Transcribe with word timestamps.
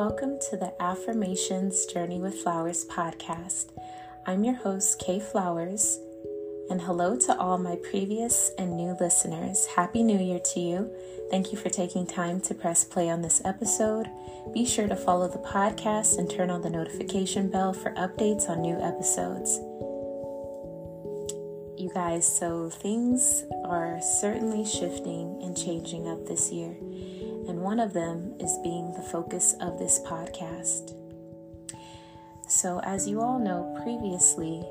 Welcome 0.00 0.38
to 0.48 0.56
the 0.56 0.72
Affirmations 0.80 1.84
Journey 1.84 2.20
with 2.20 2.40
Flowers 2.40 2.86
podcast. 2.86 3.66
I'm 4.26 4.44
your 4.44 4.54
host, 4.54 4.98
Kay 4.98 5.20
Flowers, 5.20 5.98
and 6.70 6.80
hello 6.80 7.18
to 7.18 7.38
all 7.38 7.58
my 7.58 7.76
previous 7.90 8.50
and 8.56 8.78
new 8.78 8.96
listeners. 8.98 9.66
Happy 9.76 10.02
New 10.02 10.18
Year 10.18 10.40
to 10.54 10.60
you. 10.60 10.90
Thank 11.30 11.52
you 11.52 11.58
for 11.58 11.68
taking 11.68 12.06
time 12.06 12.40
to 12.40 12.54
press 12.54 12.82
play 12.82 13.10
on 13.10 13.20
this 13.20 13.42
episode. 13.44 14.08
Be 14.54 14.64
sure 14.64 14.88
to 14.88 14.96
follow 14.96 15.28
the 15.28 15.36
podcast 15.36 16.16
and 16.16 16.30
turn 16.30 16.48
on 16.48 16.62
the 16.62 16.70
notification 16.70 17.50
bell 17.50 17.74
for 17.74 17.90
updates 17.90 18.48
on 18.48 18.62
new 18.62 18.80
episodes. 18.80 19.58
You 21.78 21.90
guys, 21.92 22.26
so 22.26 22.70
things 22.70 23.44
are 23.66 24.00
certainly 24.18 24.64
shifting 24.64 25.42
and 25.42 25.54
changing 25.54 26.08
up 26.08 26.24
this 26.24 26.50
year 26.50 26.74
and 27.48 27.60
one 27.60 27.80
of 27.80 27.92
them 27.92 28.34
is 28.40 28.58
being 28.62 28.92
the 28.92 29.02
focus 29.02 29.54
of 29.60 29.78
this 29.78 30.00
podcast. 30.00 30.94
So, 32.48 32.80
as 32.80 33.08
you 33.08 33.20
all 33.20 33.38
know 33.38 33.76
previously, 33.82 34.64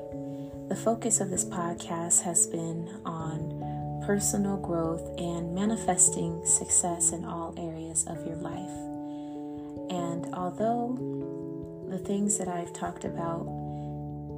the 0.68 0.76
focus 0.76 1.20
of 1.20 1.30
this 1.30 1.44
podcast 1.44 2.22
has 2.22 2.46
been 2.46 3.00
on 3.04 4.02
personal 4.06 4.56
growth 4.56 5.18
and 5.18 5.54
manifesting 5.54 6.44
success 6.44 7.12
in 7.12 7.24
all 7.24 7.54
areas 7.56 8.06
of 8.06 8.24
your 8.26 8.36
life. 8.36 8.90
And 9.90 10.34
although 10.34 10.96
the 11.88 11.98
things 11.98 12.38
that 12.38 12.48
I've 12.48 12.72
talked 12.72 13.04
about 13.04 13.46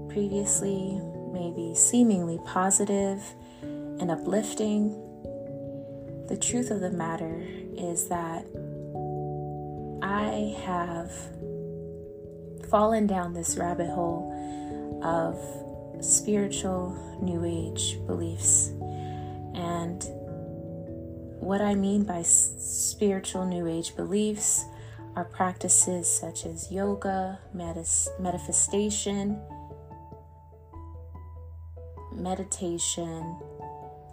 previously 0.08 1.00
may 1.32 1.52
be 1.54 1.74
seemingly 1.74 2.38
positive 2.46 3.22
and 3.62 4.10
uplifting, 4.10 4.90
the 6.28 6.36
truth 6.36 6.70
of 6.70 6.80
the 6.80 6.90
matter 6.90 7.46
is 7.76 8.08
that 8.08 8.46
I 10.02 10.56
have 10.64 11.12
fallen 12.70 13.06
down 13.06 13.34
this 13.34 13.56
rabbit 13.56 13.90
hole 13.90 14.32
of 15.02 15.36
spiritual 16.02 16.96
New 17.20 17.44
Age 17.44 17.98
beliefs. 18.06 18.68
And 19.54 20.02
what 21.40 21.60
I 21.60 21.74
mean 21.74 22.04
by 22.04 22.22
spiritual 22.22 23.46
New 23.46 23.66
Age 23.66 23.94
beliefs 23.96 24.64
are 25.14 25.24
practices 25.24 26.08
such 26.08 26.46
as 26.46 26.72
yoga, 26.72 27.38
manifestation, 27.52 29.38
meditation, 32.14 33.36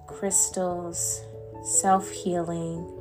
crystals, 0.08 1.22
self 1.64 2.10
healing, 2.10 2.99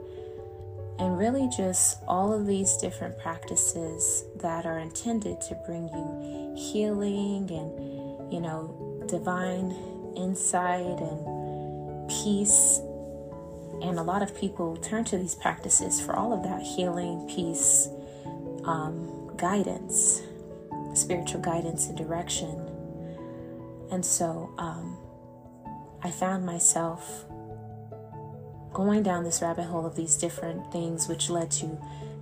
and 0.99 1.17
really 1.17 1.49
just 1.49 1.99
all 2.09 2.33
of 2.33 2.47
these 2.47 2.77
different 2.77 3.19
practices 3.19 4.25
that 4.37 4.67
are 4.67 4.79
intended 4.79 5.41
to 5.43 5.55
bring 5.67 5.89
you 5.89 6.55
healing 6.57 7.49
and, 7.51 8.33
you 8.33 8.41
know, 8.41 9.05
divine 9.07 9.71
insight 10.17 11.01
and 11.01 12.09
peace. 12.09 12.81
And 13.81 13.99
a 13.99 14.03
lot 14.03 14.23
of 14.23 14.37
people 14.37 14.77
turn 14.77 15.05
to 15.05 15.19
these 15.19 15.37
practices 15.37 16.01
for 16.01 16.17
all 16.17 16.33
of 16.33 16.43
that 16.43 16.63
healing, 16.63 17.29
peace, 17.33 17.89
um, 18.65 19.31
guidance, 19.37 20.23
spiritual 20.95 21.41
guidance, 21.41 21.87
and 21.87 21.97
direction. 21.97 22.69
And 23.93 24.05
so 24.05 24.53
um, 24.59 24.99
I 26.03 26.11
found 26.11 26.45
myself 26.45 27.25
going 28.73 29.03
down 29.03 29.25
this 29.25 29.43
rabbit 29.43 29.65
hole 29.65 29.87
of 29.87 29.97
these 29.97 30.17
different 30.17 30.71
things, 30.73 31.09
which 31.09 31.31
led 31.31 31.51
to 31.53 31.67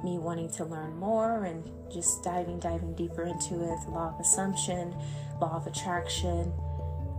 me 0.04 0.18
wanting 0.18 0.50
to 0.50 0.64
learn 0.64 0.96
more 0.96 1.44
and 1.44 1.70
just 1.92 2.22
diving, 2.22 2.58
diving 2.58 2.94
deeper 2.94 3.24
into 3.24 3.54
it 3.62 3.78
the 3.84 3.90
law 3.90 4.14
of 4.14 4.20
assumption, 4.20 4.94
law 5.40 5.56
of 5.56 5.66
attraction, 5.66 6.52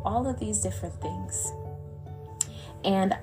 all 0.03 0.27
of 0.27 0.39
these 0.39 0.59
different 0.59 0.99
things. 1.01 1.51
And 2.83 3.15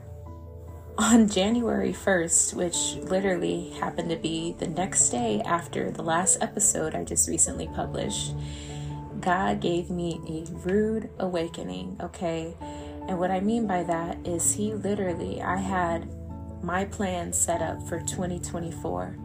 on 0.98 1.28
January 1.30 1.92
1st, 1.92 2.54
which 2.54 2.96
literally 3.08 3.70
happened 3.80 4.10
to 4.10 4.16
be 4.16 4.54
the 4.58 4.66
next 4.66 5.10
day 5.10 5.40
after 5.44 5.90
the 5.90 6.02
last 6.02 6.38
episode 6.40 6.94
I 6.94 7.04
just 7.04 7.28
recently 7.28 7.68
published, 7.68 8.34
God 9.20 9.60
gave 9.60 9.90
me 9.90 10.20
a 10.28 10.50
rude 10.68 11.08
awakening, 11.18 11.96
okay? 12.02 12.54
And 13.08 13.18
what 13.18 13.30
I 13.30 13.40
mean 13.40 13.66
by 13.66 13.82
that 13.84 14.26
is, 14.26 14.54
He 14.54 14.74
literally, 14.74 15.42
I 15.42 15.56
had 15.56 16.08
my 16.62 16.84
plan 16.84 17.32
set 17.32 17.60
up 17.60 17.82
for 17.86 18.00
2024. 18.00 19.16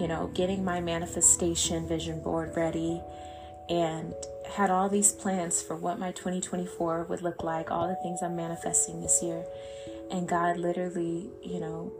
You 0.00 0.08
know, 0.08 0.30
getting 0.34 0.64
my 0.64 0.80
manifestation 0.80 1.86
vision 1.86 2.20
board 2.20 2.56
ready 2.56 3.00
and 3.68 4.12
had 4.50 4.70
all 4.70 4.88
these 4.88 5.12
plans 5.12 5.62
for 5.62 5.76
what 5.76 5.98
my 5.98 6.12
2024 6.12 7.04
would 7.04 7.22
look 7.22 7.42
like, 7.42 7.70
all 7.70 7.88
the 7.88 7.96
things 7.96 8.20
I'm 8.22 8.36
manifesting 8.36 9.00
this 9.00 9.22
year. 9.22 9.44
And 10.10 10.28
God 10.28 10.56
literally, 10.56 11.30
you 11.42 11.60
know, 11.60 11.92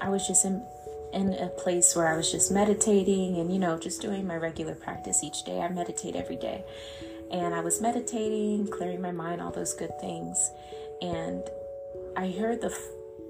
I 0.00 0.08
was 0.08 0.26
just 0.26 0.44
in 0.44 0.64
in 1.12 1.32
a 1.34 1.46
place 1.46 1.94
where 1.94 2.08
I 2.08 2.16
was 2.16 2.32
just 2.32 2.50
meditating 2.50 3.36
and 3.38 3.52
you 3.52 3.58
know, 3.60 3.78
just 3.78 4.02
doing 4.02 4.26
my 4.26 4.36
regular 4.36 4.74
practice 4.74 5.22
each 5.22 5.44
day. 5.44 5.60
I 5.60 5.68
meditate 5.68 6.16
every 6.16 6.36
day 6.36 6.64
and 7.34 7.52
I 7.52 7.60
was 7.60 7.80
meditating, 7.80 8.68
clearing 8.68 9.00
my 9.00 9.10
mind, 9.10 9.42
all 9.42 9.50
those 9.50 9.74
good 9.74 9.98
things. 10.00 10.52
And 11.02 11.42
I 12.16 12.30
heard 12.30 12.60
the 12.60 12.72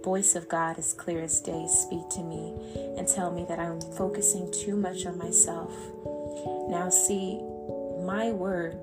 voice 0.02 0.36
of 0.36 0.46
God 0.46 0.78
as 0.78 0.92
clear 0.92 1.22
as 1.22 1.40
day 1.40 1.66
speak 1.66 2.10
to 2.10 2.22
me 2.22 2.52
and 2.98 3.08
tell 3.08 3.30
me 3.30 3.46
that 3.48 3.58
I'm 3.58 3.80
focusing 3.80 4.52
too 4.52 4.76
much 4.76 5.06
on 5.06 5.16
myself. 5.16 5.72
Now, 6.68 6.90
see, 6.90 7.40
my 8.04 8.30
word 8.30 8.78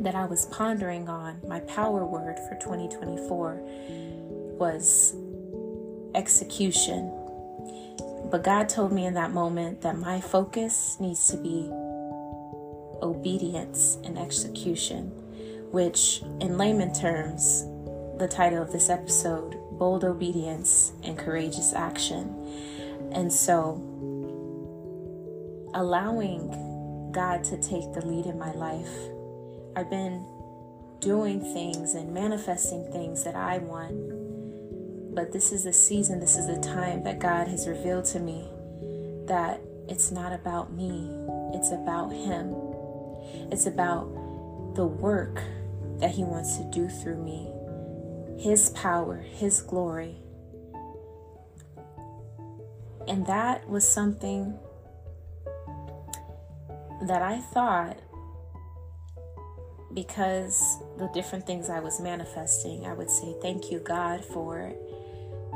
that 0.00 0.14
I 0.14 0.24
was 0.24 0.46
pondering 0.46 1.10
on, 1.10 1.42
my 1.46 1.60
power 1.60 2.06
word 2.06 2.38
for 2.48 2.54
2024, 2.54 3.60
was 4.58 5.14
execution. 6.14 7.12
But 8.30 8.44
God 8.44 8.70
told 8.70 8.92
me 8.92 9.04
in 9.04 9.12
that 9.12 9.32
moment 9.32 9.82
that 9.82 9.98
my 9.98 10.22
focus 10.22 10.96
needs 10.98 11.28
to 11.28 11.36
be 11.36 11.70
obedience 13.02 13.98
and 14.04 14.18
execution, 14.18 15.10
which, 15.70 16.22
in 16.40 16.58
layman 16.58 16.92
terms, 16.92 17.64
the 18.18 18.28
title 18.28 18.62
of 18.62 18.72
this 18.72 18.90
episode, 18.90 19.56
Bold 19.78 20.04
Obedience 20.04 20.92
and 21.04 21.16
Courageous 21.16 21.72
Action. 21.72 22.34
And 23.12 23.32
so, 23.32 23.74
allowing 25.74 27.10
God 27.12 27.44
to 27.44 27.56
take 27.56 27.92
the 27.92 28.04
lead 28.04 28.26
in 28.26 28.38
my 28.38 28.52
life, 28.52 28.90
I've 29.76 29.90
been 29.90 30.26
doing 31.00 31.40
things 31.40 31.94
and 31.94 32.12
manifesting 32.12 32.90
things 32.90 33.22
that 33.24 33.36
I 33.36 33.58
want. 33.58 35.14
But 35.14 35.32
this 35.32 35.52
is 35.52 35.64
the 35.64 35.72
season, 35.72 36.20
this 36.20 36.36
is 36.36 36.46
the 36.46 36.60
time 36.60 37.04
that 37.04 37.18
God 37.18 37.48
has 37.48 37.68
revealed 37.68 38.04
to 38.06 38.20
me 38.20 38.48
that 39.26 39.60
it's 39.88 40.10
not 40.10 40.32
about 40.32 40.72
me, 40.72 41.08
it's 41.54 41.70
about 41.70 42.12
Him. 42.12 42.54
It's 43.50 43.66
about 43.66 44.74
the 44.74 44.86
work 44.86 45.42
that 45.98 46.10
He 46.10 46.24
wants 46.24 46.56
to 46.58 46.64
do 46.64 46.88
through 46.88 47.22
me, 47.22 47.50
His 48.42 48.70
power, 48.70 49.16
His 49.16 49.60
glory. 49.60 50.16
And 53.06 53.26
that 53.26 53.68
was 53.68 53.88
something 53.88 54.58
that 57.02 57.22
I 57.22 57.38
thought 57.38 57.96
because 59.94 60.78
the 60.98 61.08
different 61.14 61.46
things 61.46 61.70
I 61.70 61.80
was 61.80 62.00
manifesting, 62.00 62.86
I 62.86 62.92
would 62.92 63.10
say, 63.10 63.34
Thank 63.40 63.70
you, 63.70 63.80
God, 63.80 64.24
for, 64.24 64.72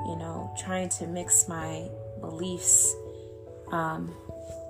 you 0.07 0.17
know, 0.17 0.55
trying 0.59 0.89
to 0.91 1.07
mix 1.07 1.47
my 1.49 1.89
beliefs, 2.21 2.95
um, 3.71 4.15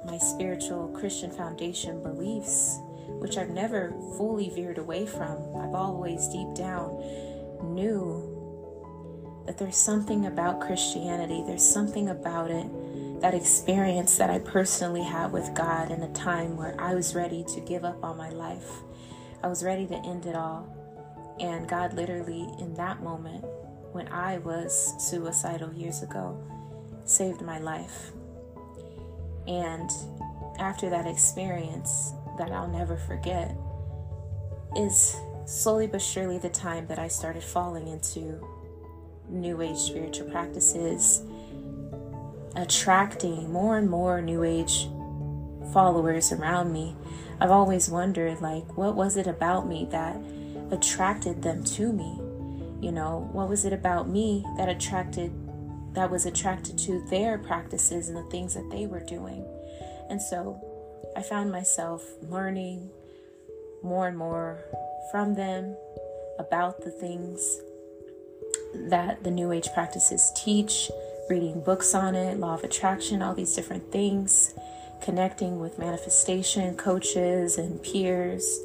my 0.04 0.18
spiritual 0.18 0.88
Christian 0.98 1.30
foundation 1.30 2.02
beliefs 2.02 2.78
which 3.20 3.36
I've 3.36 3.50
never 3.50 3.92
fully 4.16 4.50
veered 4.50 4.78
away 4.78 5.06
from. 5.06 5.38
I've 5.56 5.74
always 5.74 6.28
deep 6.28 6.54
down 6.54 7.02
knew 7.62 8.28
that 9.46 9.58
there's 9.58 9.76
something 9.76 10.26
about 10.26 10.60
Christianity, 10.60 11.42
there's 11.46 11.64
something 11.64 12.08
about 12.08 12.50
it, 12.50 12.66
that 13.20 13.34
experience 13.34 14.16
that 14.18 14.30
I 14.30 14.38
personally 14.38 15.02
had 15.02 15.32
with 15.32 15.54
God 15.54 15.90
in 15.90 16.02
a 16.02 16.12
time 16.12 16.56
where 16.56 16.74
I 16.80 16.94
was 16.94 17.14
ready 17.14 17.44
to 17.54 17.60
give 17.60 17.84
up 17.84 18.02
on 18.04 18.16
my 18.16 18.30
life. 18.30 18.82
I 19.42 19.48
was 19.48 19.64
ready 19.64 19.86
to 19.86 19.96
end 19.96 20.26
it 20.26 20.36
all. 20.36 20.68
And 21.40 21.68
God 21.68 21.94
literally, 21.94 22.48
in 22.60 22.74
that 22.74 23.02
moment, 23.02 23.44
when 23.92 24.08
I 24.08 24.38
was 24.38 24.94
suicidal 24.98 25.72
years 25.72 26.02
ago, 26.02 26.40
saved 27.04 27.42
my 27.42 27.58
life. 27.58 28.12
And 29.48 29.90
after 30.58 30.88
that 30.90 31.06
experience, 31.06 32.12
that 32.38 32.52
I'll 32.52 32.68
never 32.68 32.96
forget 32.96 33.56
is 34.76 35.16
slowly 35.44 35.86
but 35.86 36.00
surely 36.00 36.38
the 36.38 36.48
time 36.48 36.86
that 36.86 36.98
I 36.98 37.08
started 37.08 37.42
falling 37.42 37.88
into 37.88 38.46
New 39.28 39.60
Age 39.62 39.78
spiritual 39.78 40.30
practices, 40.30 41.22
attracting 42.56 43.52
more 43.52 43.78
and 43.78 43.88
more 43.88 44.20
New 44.20 44.44
Age 44.44 44.88
followers 45.72 46.32
around 46.32 46.72
me, 46.72 46.96
I've 47.40 47.50
always 47.50 47.88
wondered 47.88 48.40
like 48.40 48.76
what 48.76 48.94
was 48.94 49.16
it 49.16 49.26
about 49.26 49.66
me 49.66 49.86
that 49.90 50.16
attracted 50.70 51.42
them 51.42 51.64
to 51.64 51.92
me? 51.92 52.18
You 52.80 52.92
know, 52.92 53.28
what 53.32 53.48
was 53.48 53.64
it 53.64 53.72
about 53.72 54.08
me 54.08 54.44
that 54.56 54.68
attracted 54.68 55.32
that 55.94 56.10
was 56.10 56.24
attracted 56.24 56.78
to 56.78 57.04
their 57.10 57.36
practices 57.36 58.08
and 58.08 58.16
the 58.16 58.30
things 58.30 58.54
that 58.54 58.68
they 58.70 58.86
were 58.86 59.00
doing? 59.00 59.44
And 60.08 60.20
so 60.20 60.60
I 61.16 61.22
found 61.22 61.52
myself 61.52 62.04
learning 62.22 62.90
more 63.82 64.08
and 64.08 64.16
more 64.16 64.58
from 65.10 65.34
them 65.34 65.76
about 66.38 66.82
the 66.84 66.90
things 66.90 67.60
that 68.74 69.22
the 69.22 69.30
New 69.30 69.52
Age 69.52 69.68
practices 69.74 70.32
teach, 70.34 70.90
reading 71.28 71.60
books 71.60 71.94
on 71.94 72.14
it, 72.14 72.38
law 72.38 72.54
of 72.54 72.64
attraction, 72.64 73.22
all 73.22 73.34
these 73.34 73.54
different 73.54 73.92
things, 73.92 74.54
connecting 75.02 75.60
with 75.60 75.78
manifestation 75.78 76.76
coaches 76.76 77.58
and 77.58 77.82
peers, 77.82 78.60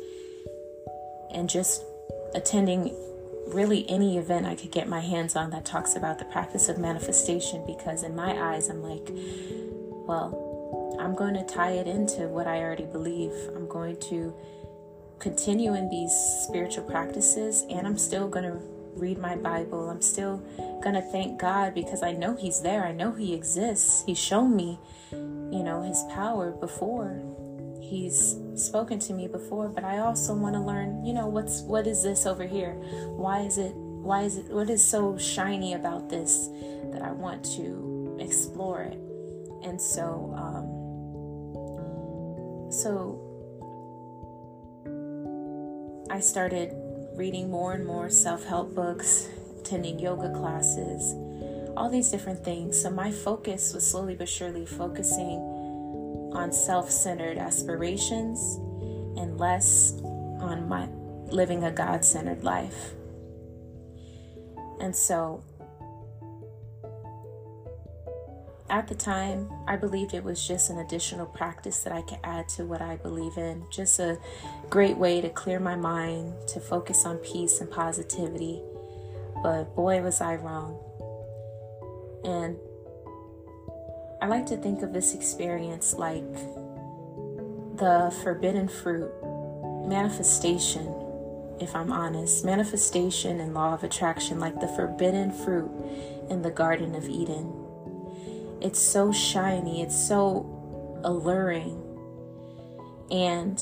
and 1.31 1.49
just 1.49 1.83
attending 2.33 2.95
really 3.47 3.89
any 3.89 4.17
event 4.17 4.45
I 4.45 4.55
could 4.55 4.71
get 4.71 4.87
my 4.87 4.99
hands 4.99 5.35
on 5.35 5.49
that 5.51 5.65
talks 5.65 5.95
about 5.95 6.19
the 6.19 6.25
practice 6.25 6.69
of 6.69 6.77
manifestation 6.77 7.65
because, 7.65 8.03
in 8.03 8.15
my 8.15 8.53
eyes, 8.53 8.69
I'm 8.69 8.83
like, 8.83 9.09
well, 10.07 10.46
I'm 10.99 11.15
going 11.15 11.33
to 11.35 11.43
tie 11.43 11.71
it 11.71 11.87
into 11.87 12.27
what 12.27 12.47
I 12.47 12.61
already 12.61 12.85
believe. 12.85 13.31
I'm 13.55 13.67
going 13.67 13.99
to 14.09 14.33
continue 15.19 15.73
in 15.75 15.89
these 15.89 16.13
spiritual 16.43 16.83
practices, 16.83 17.65
and 17.69 17.87
I'm 17.87 17.97
still 17.97 18.27
going 18.27 18.45
to 18.45 18.59
read 18.97 19.17
my 19.17 19.35
Bible. 19.35 19.89
I'm 19.89 20.01
still 20.01 20.37
going 20.81 20.95
to 20.95 21.01
thank 21.01 21.39
God 21.39 21.73
because 21.73 22.03
I 22.03 22.11
know 22.11 22.35
He's 22.35 22.61
there. 22.61 22.85
I 22.85 22.91
know 22.91 23.11
He 23.11 23.33
exists. 23.33 24.03
He's 24.05 24.19
shown 24.19 24.55
me, 24.55 24.79
you 25.11 25.63
know, 25.63 25.81
His 25.81 26.03
power 26.13 26.51
before. 26.51 27.21
He's 27.81 28.37
spoken 28.55 28.99
to 28.99 29.13
me 29.13 29.27
before, 29.27 29.69
but 29.69 29.83
I 29.83 29.99
also 29.99 30.33
want 30.33 30.55
to 30.55 30.61
learn, 30.61 31.05
you 31.05 31.13
know, 31.13 31.27
what's 31.27 31.61
what 31.61 31.87
is 31.87 32.03
this 32.03 32.25
over 32.25 32.45
here? 32.45 32.73
Why 33.15 33.41
is 33.41 33.57
it 33.57 33.73
why 33.75 34.23
is 34.23 34.37
it 34.37 34.49
what 34.49 34.69
is 34.69 34.83
so 34.83 35.17
shiny 35.17 35.73
about 35.73 36.09
this 36.09 36.49
that 36.91 37.01
I 37.01 37.11
want 37.11 37.45
to 37.55 38.17
explore 38.19 38.81
it? 38.81 38.99
And 39.63 39.79
so 39.81 40.33
um 40.35 40.56
so 42.69 43.23
I 46.09 46.19
started 46.19 46.73
reading 47.15 47.49
more 47.49 47.73
and 47.73 47.85
more 47.85 48.09
self 48.09 48.43
help 48.45 48.73
books, 48.73 49.27
attending 49.59 49.99
yoga 49.99 50.31
classes, 50.33 51.13
all 51.75 51.89
these 51.89 52.09
different 52.09 52.43
things. 52.43 52.81
So 52.81 52.89
my 52.89 53.11
focus 53.11 53.73
was 53.73 53.89
slowly 53.89 54.15
but 54.15 54.29
surely 54.29 54.65
focusing 54.65 55.39
on 56.33 56.51
self 56.51 56.89
centered 56.89 57.37
aspirations 57.37 58.57
and 59.19 59.37
less 59.37 59.93
on 60.03 60.67
my 60.67 60.87
living 61.31 61.63
a 61.63 61.71
God 61.71 62.05
centered 62.05 62.43
life. 62.43 62.93
And 64.79 64.95
so 64.95 65.43
at 68.69 68.87
the 68.87 68.95
time, 68.95 69.49
I 69.65 69.77
believed 69.77 70.13
it 70.13 70.23
was 70.23 70.45
just 70.45 70.69
an 70.69 70.79
additional 70.79 71.25
practice 71.25 71.83
that 71.83 71.93
I 71.93 72.01
could 72.01 72.19
add 72.23 72.49
to 72.49 72.65
what 72.65 72.81
I 72.81 72.97
believe 72.97 73.37
in. 73.37 73.65
Just 73.71 73.99
a 73.99 74.17
great 74.69 74.97
way 74.97 75.21
to 75.21 75.29
clear 75.29 75.59
my 75.59 75.75
mind, 75.75 76.33
to 76.49 76.59
focus 76.59 77.05
on 77.05 77.17
peace 77.17 77.61
and 77.61 77.71
positivity. 77.71 78.61
But 79.41 79.75
boy, 79.75 80.01
was 80.01 80.19
I 80.19 80.35
wrong. 80.35 80.77
And 82.25 82.57
I 84.21 84.27
like 84.27 84.45
to 84.47 84.57
think 84.57 84.81
of 84.81 84.91
this 84.91 85.13
experience 85.13 85.93
like 85.93 86.33
the 87.77 88.13
forbidden 88.23 88.67
fruit 88.67 89.11
manifestation, 89.87 90.93
if 91.61 91.73
I'm 91.73 91.93
honest. 91.93 92.43
Manifestation 92.43 93.39
and 93.39 93.53
law 93.53 93.73
of 93.73 93.85
attraction, 93.85 94.41
like 94.41 94.59
the 94.59 94.67
forbidden 94.67 95.31
fruit 95.31 95.71
in 96.29 96.41
the 96.41 96.51
Garden 96.51 96.95
of 96.95 97.07
Eden 97.07 97.56
it's 98.61 98.79
so 98.79 99.11
shiny, 99.11 99.81
it's 99.81 99.95
so 99.95 101.01
alluring. 101.03 101.83
And 103.11 103.61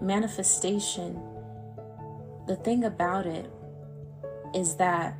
manifestation, 0.00 1.20
the 2.46 2.56
thing 2.56 2.84
about 2.84 3.26
it 3.26 3.50
is 4.54 4.76
that 4.76 5.16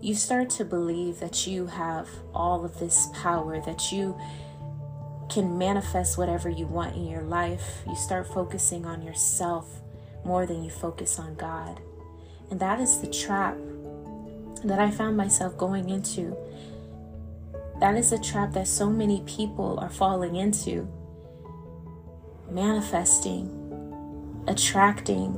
you 0.00 0.14
start 0.14 0.50
to 0.50 0.64
believe 0.64 1.18
that 1.20 1.46
you 1.46 1.66
have 1.66 2.08
all 2.34 2.64
of 2.64 2.78
this 2.78 3.08
power, 3.14 3.60
that 3.60 3.90
you 3.90 4.18
can 5.30 5.56
manifest 5.56 6.18
whatever 6.18 6.50
you 6.50 6.66
want 6.66 6.94
in 6.94 7.06
your 7.06 7.22
life. 7.22 7.82
You 7.86 7.96
start 7.96 8.26
focusing 8.26 8.84
on 8.84 9.00
yourself 9.00 9.80
more 10.24 10.44
than 10.46 10.62
you 10.62 10.70
focus 10.70 11.18
on 11.18 11.34
God. 11.36 11.80
And 12.50 12.60
that 12.60 12.80
is 12.80 13.00
the 13.00 13.06
trap 13.06 13.56
that 14.64 14.78
I 14.78 14.90
found 14.90 15.16
myself 15.16 15.56
going 15.56 15.88
into 15.88 16.36
that 17.80 17.96
is 17.96 18.12
a 18.12 18.18
trap 18.18 18.52
that 18.52 18.68
so 18.68 18.88
many 18.88 19.22
people 19.26 19.78
are 19.80 19.90
falling 19.90 20.36
into. 20.36 20.88
Manifesting, 22.50 23.48
attracting 24.46 25.36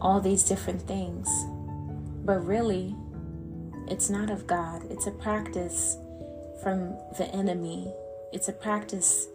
all 0.00 0.20
these 0.20 0.42
different 0.44 0.82
things. 0.82 1.28
But 2.24 2.44
really, 2.44 2.94
it's 3.88 4.10
not 4.10 4.30
of 4.30 4.46
God. 4.46 4.82
It's 4.90 5.06
a 5.06 5.12
practice 5.12 5.96
from 6.62 6.96
the 7.16 7.28
enemy. 7.34 7.92
It's 8.32 8.48
a 8.48 8.52
practice 8.52 9.26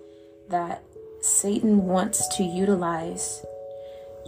that 0.49 0.83
Satan 1.21 1.85
wants 1.85 2.27
to 2.37 2.43
utilize 2.43 3.43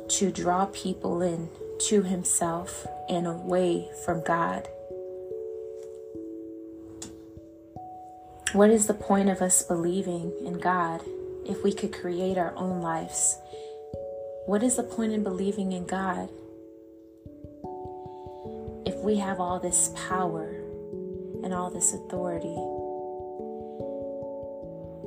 to 0.09 0.31
draw 0.31 0.65
people 0.65 1.21
in 1.21 1.49
to 1.79 2.01
himself 2.01 2.87
and 3.07 3.27
away 3.27 3.89
from 4.03 4.23
God. 4.23 4.67
What 8.53 8.69
is 8.69 8.87
the 8.87 8.93
point 8.93 9.27
of 9.27 9.41
us 9.41 9.61
believing 9.61 10.31
in 10.45 10.53
God 10.53 11.01
if 11.45 11.65
we 11.65 11.73
could 11.73 11.91
create 11.91 12.37
our 12.37 12.55
own 12.55 12.81
lives? 12.81 13.37
What 14.45 14.63
is 14.63 14.77
the 14.77 14.83
point 14.83 15.11
in 15.11 15.21
believing 15.21 15.73
in 15.73 15.85
God 15.85 16.29
if 18.85 18.95
we 19.03 19.17
have 19.17 19.41
all 19.41 19.59
this 19.59 19.91
power 20.07 20.47
and 21.43 21.53
all 21.53 21.69
this 21.69 21.93
authority? 21.93 22.55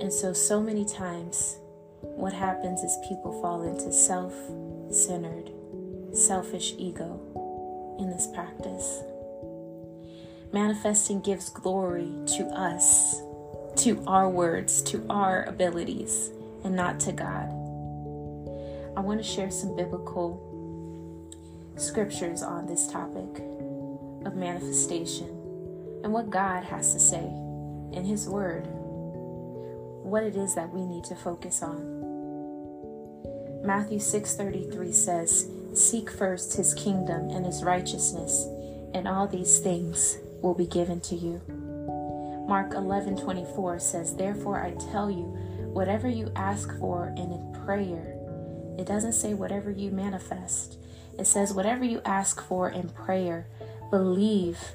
And 0.03 0.13
so, 0.13 0.35
so 0.35 0.61
many 0.61 0.85
times, 0.85 1.57
what 2.03 2.35
happens 2.35 2.83
is 2.83 2.95
people 3.09 3.41
fall 3.41 3.63
into 3.63 3.91
self 3.91 4.35
centered, 4.91 5.51
selfish 6.13 6.75
ego 6.77 7.19
in 7.99 8.11
this 8.11 8.27
practice. 8.35 9.01
Manifesting 10.53 11.23
gives 11.23 11.49
glory 11.49 12.13
to 12.37 12.45
us 12.49 13.23
to 13.81 14.03
our 14.07 14.29
words, 14.29 14.83
to 14.83 15.07
our 15.09 15.45
abilities, 15.45 16.31
and 16.65 16.77
not 16.77 17.01
to 17.01 17.13
God. 17.13 17.49
I 18.95 19.01
want 19.01 19.19
to 19.21 19.27
share 19.27 19.51
some 19.51 19.75
biblical 19.75 20.47
scriptures 21.77 22.43
on 22.43 22.67
this 22.67 22.87
topic 22.89 23.43
of 24.27 24.37
manifestation 24.37 25.29
and 26.05 26.13
what 26.13 26.29
God 26.29 26.65
has 26.65 26.93
to 26.93 27.01
say 27.01 27.25
in 27.93 28.05
His 28.05 28.29
Word, 28.29 28.67
what 30.03 30.25
it 30.25 30.37
is 30.37 30.55
that 30.57 30.71
we 30.71 30.85
need 30.85 31.05
to 31.05 31.15
focus 31.15 31.63
on. 31.63 32.01
Matthew 33.65 33.99
6:33 33.99 34.93
says, 34.93 35.49
"Seek 35.73 36.11
first 36.11 36.55
his 36.55 36.75
kingdom 36.75 37.31
and 37.31 37.47
his 37.47 37.65
righteousness, 37.65 38.47
and 38.93 39.09
all 39.09 39.27
these 39.27 39.59
things 39.59 40.19
will 40.43 40.55
be 40.55 40.67
given 40.67 41.01
to 41.01 41.15
you." 41.15 41.41
Mark 42.51 42.75
11:24 42.75 43.79
says, 43.79 44.17
"Therefore 44.17 44.61
I 44.61 44.73
tell 44.73 45.09
you, 45.09 45.27
whatever 45.73 46.09
you 46.09 46.33
ask 46.35 46.77
for 46.81 47.15
in 47.17 47.53
prayer." 47.65 48.19
It 48.77 48.87
doesn't 48.87 49.13
say 49.13 49.35
whatever 49.35 49.71
you 49.71 49.93
manifest. 49.93 50.77
It 51.17 51.29
says 51.29 51.55
whatever 51.55 51.85
you 51.85 52.01
ask 52.05 52.41
for 52.41 52.69
in 52.69 52.89
prayer, 52.89 53.47
believe 53.93 54.75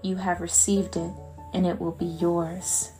you 0.00 0.16
have 0.16 0.40
received 0.40 0.96
it 0.96 1.12
and 1.52 1.66
it 1.66 1.78
will 1.78 1.92
be 1.92 2.06
yours. 2.06 2.90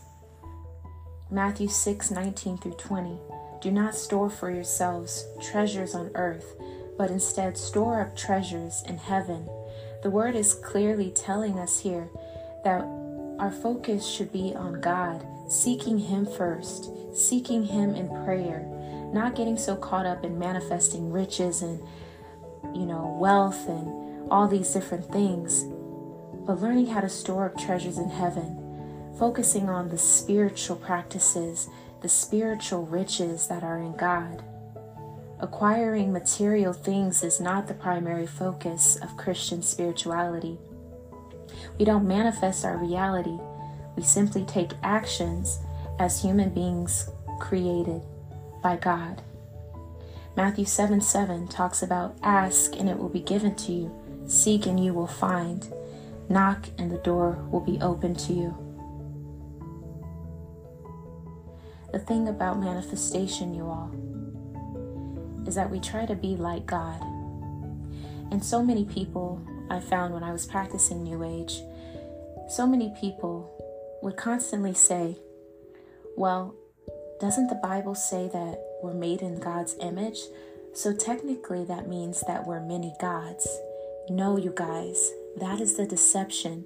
Matthew 1.31 1.69
6:19 1.69 2.59
through 2.59 2.75
20. 2.75 3.19
Do 3.63 3.71
not 3.71 3.95
store 3.95 4.29
for 4.29 4.51
yourselves 4.51 5.25
treasures 5.41 5.95
on 5.95 6.11
earth, 6.15 6.57
but 6.99 7.11
instead 7.11 7.57
store 7.57 8.03
up 8.03 8.15
treasures 8.15 8.83
in 8.87 8.99
heaven. 8.99 9.49
The 10.03 10.11
word 10.11 10.37
is 10.37 10.53
clearly 10.53 11.11
telling 11.11 11.59
us 11.59 11.79
here 11.79 12.11
that 12.65 13.00
our 13.41 13.51
focus 13.51 14.07
should 14.07 14.33
be 14.33 14.55
on 14.55 14.81
God, 14.81 15.27
seeking 15.49 15.99
Him 15.99 16.27
first, 16.27 16.91
seeking 17.17 17.65
Him 17.65 17.95
in 17.95 18.09
prayer, 18.25 18.61
not 19.15 19.35
getting 19.35 19.57
so 19.57 19.75
caught 19.75 20.07
up 20.07 20.25
in 20.25 20.39
manifesting 20.39 21.11
riches 21.11 21.63
and, 21.63 21.81
you 22.75 22.85
know, 22.85 23.17
wealth 23.19 23.67
and 23.67 24.31
all 24.31 24.47
these 24.47 24.71
different 24.71 25.11
things, 25.11 25.65
but 26.47 26.61
learning 26.61 26.87
how 26.87 27.01
to 27.01 27.09
store 27.09 27.47
up 27.47 27.59
treasures 27.59 27.97
in 27.97 28.11
heaven, 28.11 28.57
focusing 29.19 29.69
on 29.69 29.89
the 29.89 29.99
spiritual 29.99 30.77
practices 30.77 31.69
the 32.01 32.09
spiritual 32.09 32.87
riches 32.87 33.47
that 33.49 33.63
are 33.63 33.79
in 33.79 33.95
God. 33.97 34.43
Acquiring 35.39 36.13
material 36.13 36.73
things 36.73 37.23
is 37.23 37.41
not 37.41 37.69
the 37.69 37.75
primary 37.75 38.27
focus 38.27 38.97
of 38.97 39.17
Christian 39.17 39.63
spirituality. 39.63 40.59
We 41.81 41.87
don't 41.87 42.07
manifest 42.07 42.67
our 42.67 42.77
reality, 42.77 43.39
we 43.97 44.03
simply 44.03 44.45
take 44.45 44.73
actions 44.83 45.61
as 45.99 46.21
human 46.21 46.51
beings 46.51 47.09
created 47.39 48.03
by 48.63 48.77
God. 48.77 49.23
Matthew 50.37 50.67
7 50.67 51.01
7 51.01 51.49
talks 51.49 51.83
about 51.83 52.19
ask 52.23 52.77
and 52.77 52.87
it 52.87 52.99
will 52.99 53.09
be 53.09 53.21
given 53.21 53.55
to 53.55 53.73
you, 53.73 53.91
seek 54.27 54.67
and 54.67 54.79
you 54.79 54.93
will 54.93 55.07
find, 55.07 55.73
knock 56.29 56.67
and 56.77 56.93
the 56.93 56.99
door 56.99 57.43
will 57.51 57.61
be 57.61 57.79
open 57.81 58.15
to 58.15 58.35
you. 58.35 58.55
The 61.93 61.99
thing 61.99 62.29
about 62.29 62.61
manifestation, 62.61 63.55
you 63.55 63.65
all, 63.65 63.91
is 65.49 65.55
that 65.55 65.71
we 65.71 65.81
try 65.81 66.05
to 66.05 66.15
be 66.15 66.37
like 66.37 66.67
God. 66.67 67.01
And 68.31 68.45
so 68.45 68.63
many 68.63 68.85
people 68.85 69.43
I 69.71 69.79
found 69.79 70.13
when 70.13 70.25
I 70.25 70.33
was 70.33 70.47
practicing 70.47 71.05
New 71.05 71.23
Age, 71.23 71.63
so 72.51 72.67
many 72.67 72.93
people 73.01 73.49
would 74.03 74.17
constantly 74.17 74.75
say, 74.75 75.17
Well, 76.17 76.55
doesn't 77.21 77.47
the 77.47 77.61
Bible 77.63 77.95
say 77.95 78.29
that 78.29 78.59
we're 78.83 78.93
made 78.93 79.23
in 79.23 79.39
God's 79.39 79.77
image? 79.81 80.19
So 80.75 80.93
technically, 80.93 81.65
that 81.67 81.89
means 81.89 82.23
that 82.27 82.47
we're 82.47 82.61
many 82.61 82.95
gods. 83.01 83.47
No, 84.09 84.37
you 84.37 84.53
guys, 84.55 85.13
that 85.37 85.61
is 85.61 85.77
the 85.77 85.87
deception. 85.87 86.65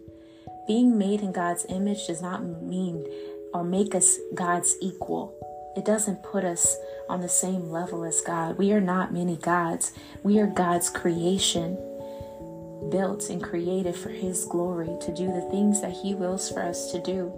Being 0.67 0.97
made 0.97 1.21
in 1.21 1.33
God's 1.33 1.67
image 1.69 2.07
does 2.07 2.23
not 2.23 2.43
mean 2.43 3.05
or 3.53 3.63
make 3.63 3.95
us 3.95 4.19
God's 4.35 4.77
equal. 4.81 5.35
It 5.77 5.85
doesn't 5.85 6.23
put 6.23 6.45
us 6.45 6.77
on 7.09 7.21
the 7.21 7.29
same 7.29 7.69
level 7.69 8.05
as 8.05 8.23
God. 8.23 8.57
We 8.57 8.73
are 8.73 8.81
not 8.81 9.13
many 9.13 9.37
gods. 9.37 9.93
We 10.23 10.39
are 10.39 10.47
God's 10.47 10.89
creation, 10.89 11.77
built 12.91 13.31
and 13.31 13.43
created 13.43 13.95
for 13.95 14.11
His 14.11 14.45
glory 14.45 14.97
to 15.01 15.15
do 15.15 15.27
the 15.27 15.49
things 15.51 15.81
that 15.81 15.93
He 15.93 16.15
wills 16.15 16.51
for 16.51 16.63
us 16.63 16.91
to 16.93 17.01
do. 17.03 17.33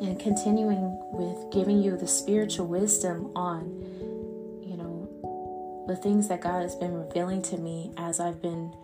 And 0.00 0.18
continuing 0.18 0.98
with 1.12 1.52
giving 1.52 1.82
you 1.82 1.96
the 1.96 2.08
spiritual 2.08 2.66
wisdom 2.66 3.30
on, 3.36 3.64
you 4.62 4.76
know, 4.76 5.84
the 5.86 5.96
things 5.96 6.28
that 6.28 6.40
God 6.40 6.62
has 6.62 6.74
been 6.74 6.94
revealing 6.94 7.42
to 7.42 7.56
me 7.56 7.92
as 7.96 8.20
I've 8.20 8.42
been 8.42 8.74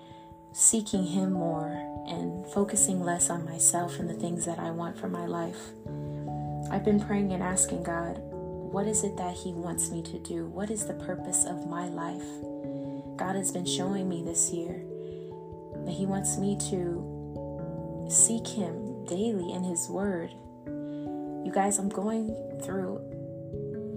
seeking 0.52 1.05
Him 1.05 1.33
more 1.33 1.71
and 2.09 2.47
focusing 2.52 3.02
less 3.02 3.31
on 3.31 3.45
myself 3.45 3.99
and 3.99 4.09
the 4.09 4.14
things 4.14 4.45
that 4.47 4.59
I 4.59 4.71
want 4.71 4.99
for 4.99 5.09
my 5.09 5.26
life. 5.26 5.71
I've 6.71 6.85
been 6.85 7.00
praying 7.00 7.33
and 7.33 7.43
asking 7.43 7.83
God, 7.83 8.19
what 8.19 8.87
is 8.87 9.02
it 9.02 9.17
that 9.17 9.35
He 9.35 9.52
wants 9.52 9.90
me 9.90 10.02
to 10.02 10.19
do? 10.21 10.47
What 10.47 10.71
is 10.71 10.87
the 10.87 10.95
purpose 10.95 11.45
of 11.45 11.69
my 11.69 11.88
life? 11.88 12.23
God 13.20 13.36
has 13.36 13.52
been 13.52 13.66
showing 13.66 14.08
me 14.08 14.22
this 14.22 14.50
year 14.50 14.82
that 15.84 15.92
He 15.92 16.06
wants 16.06 16.38
me 16.38 16.56
to 16.70 18.08
seek 18.10 18.48
Him 18.48 19.04
daily 19.04 19.52
in 19.52 19.62
His 19.62 19.90
Word. 19.90 20.30
You 20.66 21.52
guys, 21.54 21.78
I'm 21.78 21.90
going 21.90 22.34
through 22.62 22.96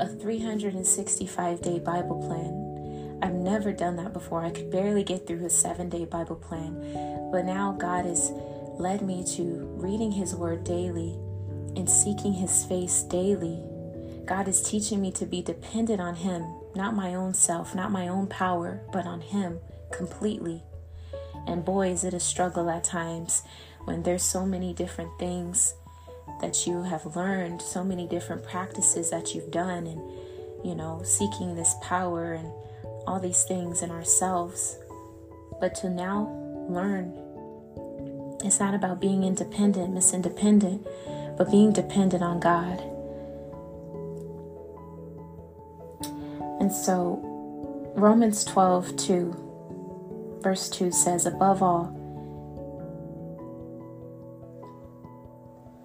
a 0.01 0.07
365 0.07 1.61
day 1.61 1.79
Bible 1.79 2.21
plan. 2.27 3.19
I've 3.23 3.33
never 3.33 3.71
done 3.71 3.95
that 3.95 4.11
before. 4.11 4.43
I 4.43 4.51
could 4.51 4.69
barely 4.69 5.05
get 5.05 5.25
through 5.25 5.45
a 5.45 5.49
seven 5.49 5.87
day 5.87 6.03
Bible 6.03 6.35
plan. 6.35 7.29
But 7.31 7.45
now 7.45 7.77
God 7.79 8.03
has 8.03 8.29
led 8.77 9.01
me 9.01 9.23
to 9.37 9.69
reading 9.77 10.11
His 10.11 10.35
Word 10.35 10.65
daily 10.65 11.17
and 11.77 11.89
seeking 11.89 12.33
His 12.33 12.65
face 12.65 13.03
daily 13.03 13.63
God 14.25 14.47
is 14.47 14.61
teaching 14.61 15.01
me 15.01 15.11
to 15.13 15.25
be 15.25 15.41
dependent 15.41 15.99
on 15.99 16.15
Him, 16.15 16.43
not 16.75 16.95
my 16.95 17.15
own 17.15 17.33
self, 17.33 17.75
not 17.75 17.91
my 17.91 18.07
own 18.07 18.27
power, 18.27 18.81
but 18.91 19.05
on 19.05 19.21
Him 19.21 19.59
completely. 19.91 20.63
And 21.47 21.65
boy, 21.65 21.89
is 21.91 22.03
it 22.03 22.13
a 22.13 22.19
struggle 22.19 22.69
at 22.69 22.83
times 22.83 23.41
when 23.85 24.03
there's 24.03 24.23
so 24.23 24.45
many 24.45 24.73
different 24.73 25.17
things 25.19 25.75
that 26.41 26.65
you 26.65 26.83
have 26.83 27.15
learned, 27.15 27.61
so 27.61 27.83
many 27.83 28.07
different 28.07 28.43
practices 28.43 29.09
that 29.09 29.35
you've 29.35 29.51
done, 29.51 29.87
and 29.87 30.01
you 30.65 30.75
know, 30.75 31.01
seeking 31.03 31.55
this 31.55 31.75
power 31.81 32.33
and 32.33 32.51
all 33.05 33.19
these 33.19 33.43
things 33.43 33.81
in 33.81 33.91
ourselves. 33.91 34.77
But 35.59 35.75
to 35.75 35.89
now 35.89 36.29
learn 36.69 37.19
it's 38.43 38.59
not 38.59 38.73
about 38.73 38.99
being 38.99 39.23
independent, 39.23 39.93
Miss 39.93 40.13
Independent, 40.13 40.85
but 41.37 41.49
being 41.49 41.71
dependent 41.71 42.21
on 42.21 42.41
God. 42.41 42.83
And 46.63 46.71
so 46.71 47.19
Romans 47.93 48.45
12, 48.45 48.95
2, 48.95 50.39
verse 50.41 50.69
2 50.69 50.93
says, 50.93 51.25
above 51.25 51.61
all, 51.61 51.91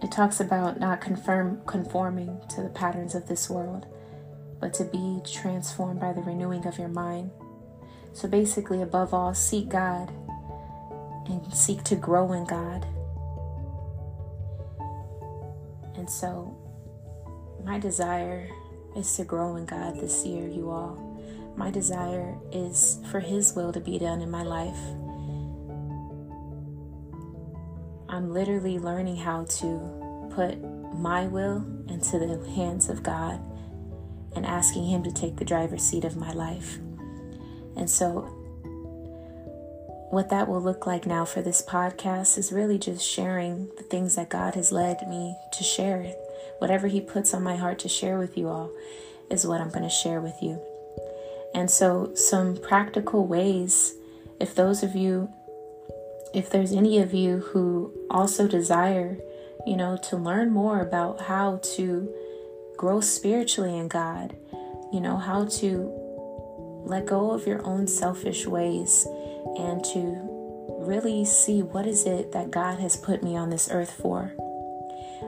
it 0.00 0.12
talks 0.12 0.38
about 0.38 0.78
not 0.78 1.00
confirm, 1.00 1.62
conforming 1.66 2.40
to 2.50 2.62
the 2.62 2.68
patterns 2.68 3.16
of 3.16 3.26
this 3.26 3.50
world, 3.50 3.86
but 4.60 4.72
to 4.74 4.84
be 4.84 5.20
transformed 5.28 5.98
by 5.98 6.12
the 6.12 6.22
renewing 6.22 6.64
of 6.64 6.78
your 6.78 6.86
mind. 6.86 7.32
So 8.12 8.28
basically, 8.28 8.80
above 8.80 9.12
all, 9.12 9.34
seek 9.34 9.68
God 9.70 10.12
and 11.26 11.52
seek 11.52 11.82
to 11.82 11.96
grow 11.96 12.32
in 12.34 12.44
God. 12.44 12.86
And 15.96 16.08
so, 16.08 16.56
my 17.64 17.80
desire 17.80 18.48
is 18.98 19.16
to 19.16 19.24
grow 19.24 19.56
in 19.56 19.64
God 19.64 20.00
this 20.00 20.26
year, 20.26 20.48
you 20.48 20.70
all. 20.70 21.04
My 21.56 21.70
desire 21.70 22.36
is 22.52 22.98
for 23.10 23.20
His 23.20 23.54
will 23.54 23.72
to 23.72 23.80
be 23.80 23.98
done 23.98 24.20
in 24.20 24.30
my 24.30 24.42
life. 24.42 24.78
I'm 28.08 28.32
literally 28.32 28.78
learning 28.78 29.16
how 29.16 29.44
to 29.44 30.30
put 30.34 30.58
my 30.94 31.26
will 31.26 31.64
into 31.88 32.18
the 32.18 32.50
hands 32.50 32.88
of 32.88 33.02
God 33.02 33.40
and 34.34 34.44
asking 34.44 34.84
Him 34.84 35.04
to 35.04 35.12
take 35.12 35.36
the 35.36 35.44
driver's 35.44 35.82
seat 35.82 36.04
of 36.04 36.16
my 36.16 36.32
life. 36.32 36.78
And 37.76 37.88
so, 37.88 38.22
what 40.10 40.30
that 40.30 40.48
will 40.48 40.62
look 40.62 40.86
like 40.86 41.06
now 41.06 41.24
for 41.24 41.42
this 41.42 41.62
podcast 41.62 42.38
is 42.38 42.50
really 42.50 42.78
just 42.78 43.06
sharing 43.06 43.68
the 43.76 43.84
things 43.84 44.16
that 44.16 44.30
God 44.30 44.54
has 44.54 44.72
led 44.72 45.06
me 45.06 45.36
to 45.52 45.62
share 45.62 46.00
Whatever 46.58 46.88
He 46.88 47.00
puts 47.00 47.34
on 47.34 47.42
my 47.42 47.56
heart 47.56 47.78
to 47.80 47.88
share 47.88 48.18
with 48.18 48.36
you 48.36 48.48
all 48.48 48.70
is 49.30 49.46
what 49.46 49.60
I'm 49.60 49.70
going 49.70 49.82
to 49.82 49.88
share 49.88 50.20
with 50.20 50.42
you. 50.42 50.60
And 51.54 51.70
so, 51.70 52.14
some 52.14 52.56
practical 52.56 53.26
ways, 53.26 53.94
if 54.40 54.54
those 54.54 54.82
of 54.82 54.94
you, 54.94 55.30
if 56.34 56.50
there's 56.50 56.72
any 56.72 56.98
of 56.98 57.14
you 57.14 57.38
who 57.38 57.92
also 58.10 58.46
desire, 58.46 59.18
you 59.66 59.76
know, 59.76 59.96
to 60.04 60.16
learn 60.16 60.50
more 60.50 60.80
about 60.80 61.22
how 61.22 61.60
to 61.74 62.12
grow 62.76 63.00
spiritually 63.00 63.76
in 63.76 63.88
God, 63.88 64.36
you 64.92 65.00
know, 65.00 65.16
how 65.16 65.46
to 65.46 65.92
let 66.84 67.06
go 67.06 67.32
of 67.32 67.46
your 67.46 67.64
own 67.66 67.86
selfish 67.86 68.46
ways 68.46 69.06
and 69.58 69.84
to 69.84 70.28
really 70.80 71.24
see 71.24 71.62
what 71.62 71.86
is 71.86 72.06
it 72.06 72.32
that 72.32 72.50
God 72.50 72.78
has 72.78 72.96
put 72.96 73.22
me 73.22 73.36
on 73.36 73.50
this 73.50 73.68
earth 73.70 73.90
for. 73.90 74.32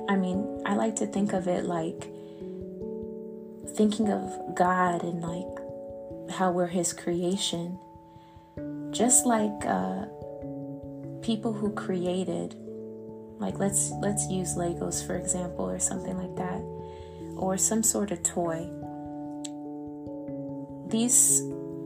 I 0.09 0.17
mean, 0.17 0.63
I 0.67 0.75
like 0.75 0.97
to 0.97 1.07
think 1.07 1.33
of 1.33 1.49
it 1.49 1.65
like 1.65 2.11
thinking 3.77 4.11
of 4.11 4.55
God 4.55 5.03
and 5.03 5.23
like 5.23 6.31
how 6.31 6.51
we're 6.53 6.67
His 6.67 6.93
creation. 6.93 7.79
Just 8.91 9.25
like 9.27 9.65
uh, 9.67 10.07
people 11.23 11.53
who 11.53 11.73
created, 11.73 12.55
like 13.39 13.59
let's 13.59 13.91
let's 14.01 14.29
use 14.29 14.57
Legos 14.57 15.07
for 15.07 15.17
example, 15.17 15.69
or 15.69 15.79
something 15.79 16.17
like 16.17 16.37
that, 16.37 16.61
or 17.37 17.57
some 17.57 17.83
sort 17.83 18.11
of 18.11 18.23
toy. 18.23 18.69
These 20.89 21.43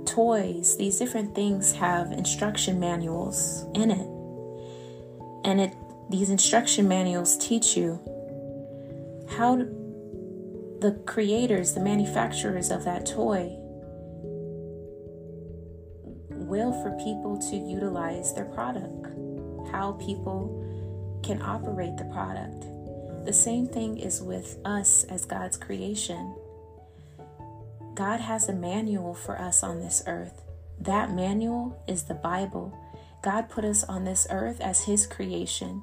toys, 0.06 0.76
these 0.78 0.98
different 0.98 1.34
things 1.34 1.72
have 1.72 2.10
instruction 2.10 2.80
manuals 2.80 3.66
in 3.74 3.90
it, 3.90 4.08
and 5.44 5.60
it 5.60 5.74
these 6.10 6.30
instruction 6.30 6.86
manuals 6.86 7.36
teach 7.38 7.76
you 7.76 8.00
how 9.36 9.56
the 9.56 11.00
creators, 11.06 11.72
the 11.72 11.80
manufacturers 11.80 12.70
of 12.70 12.84
that 12.84 13.06
toy, 13.06 13.56
will 16.30 16.72
for 16.82 16.90
people 17.02 17.38
to 17.50 17.56
utilize 17.56 18.34
their 18.34 18.44
product, 18.44 19.06
how 19.72 19.92
people 19.92 20.60
can 21.22 21.40
operate 21.40 21.96
the 21.96 22.04
product. 22.12 22.66
The 23.24 23.32
same 23.32 23.66
thing 23.66 23.96
is 23.96 24.20
with 24.20 24.58
us 24.64 25.04
as 25.04 25.24
God's 25.24 25.56
creation. 25.56 26.34
God 27.94 28.20
has 28.20 28.48
a 28.48 28.52
manual 28.52 29.14
for 29.14 29.40
us 29.40 29.62
on 29.62 29.80
this 29.80 30.02
earth. 30.06 30.42
That 30.78 31.12
manual 31.12 31.82
is 31.88 32.04
the 32.04 32.14
Bible. 32.14 32.76
God 33.22 33.48
put 33.48 33.64
us 33.64 33.84
on 33.84 34.04
this 34.04 34.26
earth 34.28 34.60
as 34.60 34.84
His 34.84 35.06
creation 35.06 35.82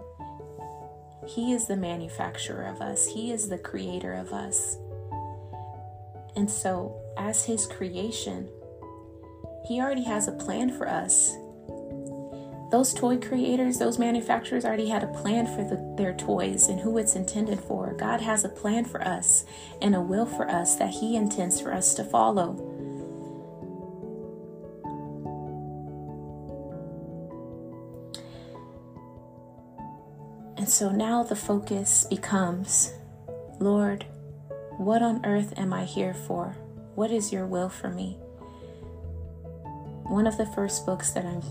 He 1.28 1.54
is 1.54 1.68
the 1.68 1.78
manufacturer 1.78 2.66
of 2.66 2.82
us, 2.82 3.08
He 3.08 3.32
is 3.32 3.50
the 3.50 3.58
creator 3.58 4.14
of 4.14 4.34
us. 4.34 4.78
And 6.36 6.50
so, 6.50 7.00
as 7.18 7.46
His 7.46 7.68
creation, 7.68 8.50
He 9.68 9.80
already 9.80 10.04
has 10.04 10.28
a 10.28 10.34
plan 10.34 10.76
for 10.78 10.88
us. 10.88 11.36
Those 12.72 12.94
toy 12.94 13.18
creators, 13.18 13.78
those 13.78 14.00
manufacturers 14.00 14.64
already 14.64 14.88
had 14.88 15.04
a 15.04 15.08
plan 15.08 15.46
for 15.46 15.62
the, 15.64 15.94
their 15.98 16.14
toys 16.14 16.70
and 16.70 16.80
who 16.80 16.98
it's 16.98 17.18
intended 17.18 17.60
for. 17.60 17.94
God 17.94 18.22
has 18.22 18.46
a 18.46 18.50
plan 18.50 18.86
for 18.86 19.06
us 19.06 19.44
and 19.82 19.94
a 19.94 20.00
will 20.00 20.26
for 20.26 20.50
us 20.50 20.76
that 20.76 20.92
He 20.92 21.18
intends 21.18 21.60
for 21.60 21.74
us 21.74 21.94
to 21.96 22.06
follow. 22.06 22.71
So 30.72 30.90
now 30.90 31.22
the 31.22 31.36
focus 31.36 32.06
becomes 32.10 32.94
Lord, 33.60 34.06
what 34.78 35.02
on 35.02 35.26
earth 35.26 35.54
am 35.58 35.74
I 35.74 35.84
here 35.84 36.14
for? 36.14 36.56
What 36.96 37.12
is 37.12 37.32
your 37.34 37.46
will 37.46 37.68
for 37.68 37.90
me? 37.90 38.18
One 40.08 40.26
of 40.26 40.38
the 40.38 40.46
first 40.46 40.86
books 40.86 41.12
that 41.12 41.26
I'm 41.26 41.42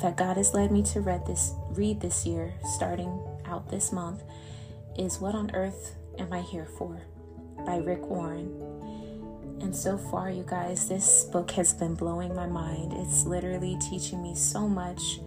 that 0.00 0.16
God 0.16 0.36
has 0.36 0.54
led 0.54 0.70
me 0.70 0.84
to 0.84 1.00
read 1.00 1.26
this 1.26 1.54
read 1.70 2.00
this 2.00 2.24
year, 2.24 2.54
starting 2.74 3.20
out 3.46 3.68
this 3.68 3.90
month, 3.90 4.22
is 4.96 5.18
What 5.18 5.34
on 5.34 5.50
Earth 5.54 5.96
Am 6.18 6.32
I 6.32 6.40
Here 6.42 6.68
For? 6.78 7.02
by 7.66 7.78
Rick 7.78 8.06
Warren. 8.06 8.46
And 9.60 9.74
so 9.74 9.98
far, 9.98 10.30
you 10.30 10.44
guys, 10.46 10.88
this 10.88 11.24
book 11.24 11.50
has 11.50 11.72
been 11.72 11.96
blowing 11.96 12.32
my 12.32 12.46
mind. 12.46 12.92
It's 12.92 13.24
literally 13.24 13.76
teaching 13.90 14.22
me 14.22 14.36
so 14.36 14.68
much 14.68 15.18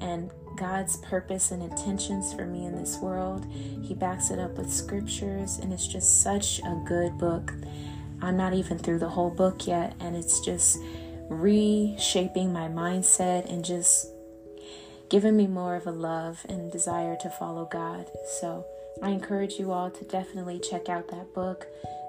and 0.00 0.30
God's 0.56 0.96
purpose 0.98 1.50
and 1.50 1.62
intentions 1.62 2.32
for 2.32 2.46
me 2.46 2.66
in 2.66 2.76
this 2.76 2.98
world. 2.98 3.46
He 3.82 3.94
backs 3.94 4.30
it 4.30 4.38
up 4.38 4.56
with 4.56 4.72
scriptures, 4.72 5.58
and 5.58 5.72
it's 5.72 5.86
just 5.86 6.22
such 6.22 6.60
a 6.60 6.82
good 6.86 7.18
book. 7.18 7.52
I'm 8.22 8.36
not 8.36 8.54
even 8.54 8.78
through 8.78 9.00
the 9.00 9.08
whole 9.08 9.30
book 9.30 9.66
yet, 9.66 9.94
and 10.00 10.16
it's 10.16 10.40
just 10.40 10.78
reshaping 11.28 12.52
my 12.52 12.68
mindset 12.68 13.50
and 13.50 13.64
just 13.64 14.06
giving 15.08 15.36
me 15.36 15.46
more 15.46 15.76
of 15.76 15.86
a 15.86 15.90
love 15.90 16.44
and 16.48 16.72
desire 16.72 17.16
to 17.20 17.30
follow 17.30 17.66
God. 17.70 18.10
So 18.40 18.64
I 19.02 19.10
encourage 19.10 19.54
you 19.54 19.72
all 19.72 19.90
to 19.90 20.04
definitely 20.04 20.58
check 20.58 20.88
out 20.88 21.08
that 21.08 21.34
book. 21.34 21.66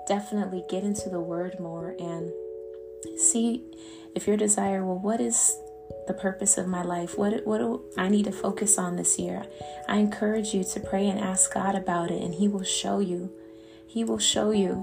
Definitely 0.07 0.63
get 0.69 0.83
into 0.83 1.09
the 1.09 1.19
Word 1.19 1.59
more 1.59 1.95
and 1.99 2.31
see 3.17 3.63
if 4.15 4.27
your 4.27 4.37
desire, 4.37 4.85
well, 4.85 4.99
what 4.99 5.19
is 5.19 5.57
the 6.07 6.13
purpose 6.13 6.57
of 6.57 6.67
my 6.67 6.83
life? 6.83 7.17
What 7.17 7.45
what 7.45 7.59
do 7.59 7.81
I 7.97 8.09
need 8.09 8.25
to 8.25 8.31
focus 8.31 8.77
on 8.77 8.95
this 8.95 9.17
year? 9.17 9.45
I 9.87 9.97
encourage 9.97 10.53
you 10.53 10.63
to 10.63 10.79
pray 10.79 11.07
and 11.07 11.19
ask 11.19 11.53
God 11.53 11.75
about 11.75 12.11
it 12.11 12.21
and 12.21 12.33
he 12.33 12.47
will 12.47 12.63
show 12.63 12.99
you. 12.99 13.31
He 13.87 14.03
will 14.03 14.19
show 14.19 14.51
you 14.51 14.73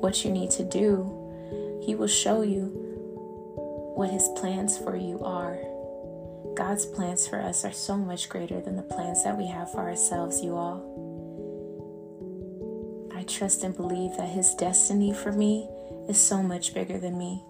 what 0.00 0.24
you 0.24 0.30
need 0.30 0.50
to 0.52 0.64
do. 0.64 1.80
He 1.84 1.94
will 1.94 2.08
show 2.08 2.42
you 2.42 2.64
what 3.94 4.10
his 4.10 4.28
plans 4.36 4.76
for 4.76 4.96
you 4.96 5.22
are. 5.24 5.58
God's 6.54 6.86
plans 6.86 7.26
for 7.26 7.40
us 7.40 7.64
are 7.64 7.72
so 7.72 7.96
much 7.96 8.28
greater 8.28 8.60
than 8.60 8.76
the 8.76 8.82
plans 8.82 9.24
that 9.24 9.36
we 9.36 9.46
have 9.46 9.70
for 9.72 9.80
ourselves, 9.80 10.42
you 10.42 10.56
all. 10.56 10.80
I 13.14 13.22
trust 13.24 13.62
and 13.62 13.76
believe 13.76 14.16
that 14.16 14.28
his 14.28 14.54
destiny 14.54 15.12
for 15.12 15.32
me 15.32 15.68
is 16.08 16.18
so 16.18 16.42
much 16.42 16.74
bigger 16.74 16.98
than 16.98 17.18
me. 17.18 17.42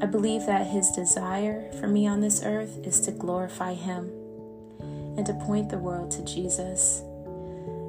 I 0.00 0.06
believe 0.06 0.46
that 0.46 0.66
His 0.66 0.90
desire 0.90 1.70
for 1.80 1.88
me 1.88 2.06
on 2.06 2.20
this 2.20 2.42
earth 2.44 2.78
is 2.84 3.00
to 3.02 3.12
glorify 3.12 3.74
Him 3.74 4.10
and 5.16 5.24
to 5.26 5.34
point 5.34 5.70
the 5.70 5.78
world 5.78 6.10
to 6.12 6.24
Jesus. 6.24 7.00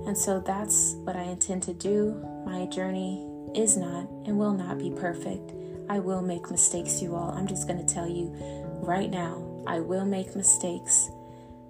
And 0.07 0.17
so 0.17 0.39
that's 0.39 0.93
what 1.03 1.15
I 1.15 1.23
intend 1.23 1.63
to 1.63 1.73
do. 1.73 2.23
My 2.45 2.65
journey 2.67 3.25
is 3.55 3.75
not 3.75 4.07
and 4.25 4.37
will 4.37 4.53
not 4.53 4.77
be 4.77 4.91
perfect. 4.91 5.51
I 5.89 5.99
will 5.99 6.21
make 6.21 6.49
mistakes, 6.49 7.01
you 7.01 7.15
all. 7.15 7.31
I'm 7.31 7.47
just 7.47 7.67
going 7.67 7.85
to 7.85 7.93
tell 7.93 8.07
you 8.07 8.33
right 8.81 9.09
now 9.09 9.63
I 9.67 9.79
will 9.81 10.05
make 10.05 10.35
mistakes. 10.35 11.09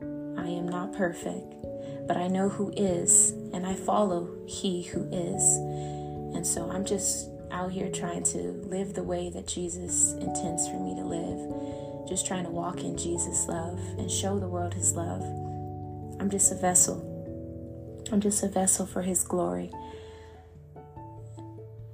I 0.01 0.47
am 0.47 0.67
not 0.67 0.93
perfect, 0.93 1.55
but 2.07 2.15
I 2.15 2.27
know 2.27 2.47
who 2.47 2.71
is, 2.77 3.31
and 3.53 3.65
I 3.65 3.73
follow 3.73 4.29
He 4.45 4.83
who 4.83 5.09
is. 5.11 5.57
And 6.35 6.45
so 6.45 6.69
I'm 6.69 6.85
just 6.85 7.29
out 7.51 7.71
here 7.71 7.89
trying 7.89 8.23
to 8.23 8.37
live 8.67 8.93
the 8.93 9.03
way 9.03 9.29
that 9.29 9.47
Jesus 9.47 10.13
intends 10.13 10.67
for 10.67 10.79
me 10.79 10.95
to 10.95 11.03
live, 11.03 12.07
just 12.07 12.25
trying 12.25 12.45
to 12.45 12.49
walk 12.49 12.81
in 12.81 12.97
Jesus' 12.97 13.47
love 13.47 13.79
and 13.97 14.09
show 14.09 14.39
the 14.39 14.47
world 14.47 14.73
His 14.73 14.93
love. 14.93 15.21
I'm 16.19 16.29
just 16.29 16.51
a 16.51 16.55
vessel. 16.55 17.13
I'm 18.11 18.21
just 18.21 18.43
a 18.43 18.47
vessel 18.47 18.85
for 18.85 19.01
His 19.01 19.23
glory. 19.23 19.71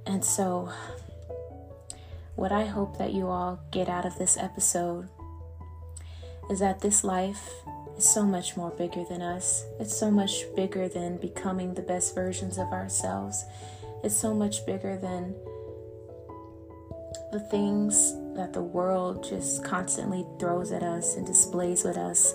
And 0.06 0.24
so, 0.24 0.72
what 2.36 2.52
I 2.52 2.64
hope 2.64 2.98
that 2.98 3.12
you 3.12 3.28
all 3.28 3.60
get 3.70 3.88
out 3.88 4.04
of 4.04 4.18
this 4.18 4.36
episode 4.36 5.08
is 6.50 6.60
that 6.60 6.80
this 6.80 7.04
life 7.04 7.50
is 7.96 8.08
so 8.08 8.24
much 8.24 8.56
more 8.56 8.70
bigger 8.70 9.04
than 9.04 9.22
us. 9.22 9.64
It's 9.80 9.96
so 9.96 10.10
much 10.10 10.44
bigger 10.54 10.88
than 10.88 11.16
becoming 11.16 11.74
the 11.74 11.82
best 11.82 12.14
versions 12.14 12.58
of 12.58 12.72
ourselves. 12.72 13.44
It's 14.04 14.14
so 14.14 14.34
much 14.34 14.66
bigger 14.66 14.98
than 14.98 15.34
the 17.32 17.40
things 17.50 18.12
that 18.36 18.52
the 18.52 18.62
world 18.62 19.26
just 19.26 19.64
constantly 19.64 20.26
throws 20.38 20.72
at 20.72 20.82
us 20.82 21.16
and 21.16 21.26
displays 21.26 21.84
with 21.84 21.96
us, 21.96 22.34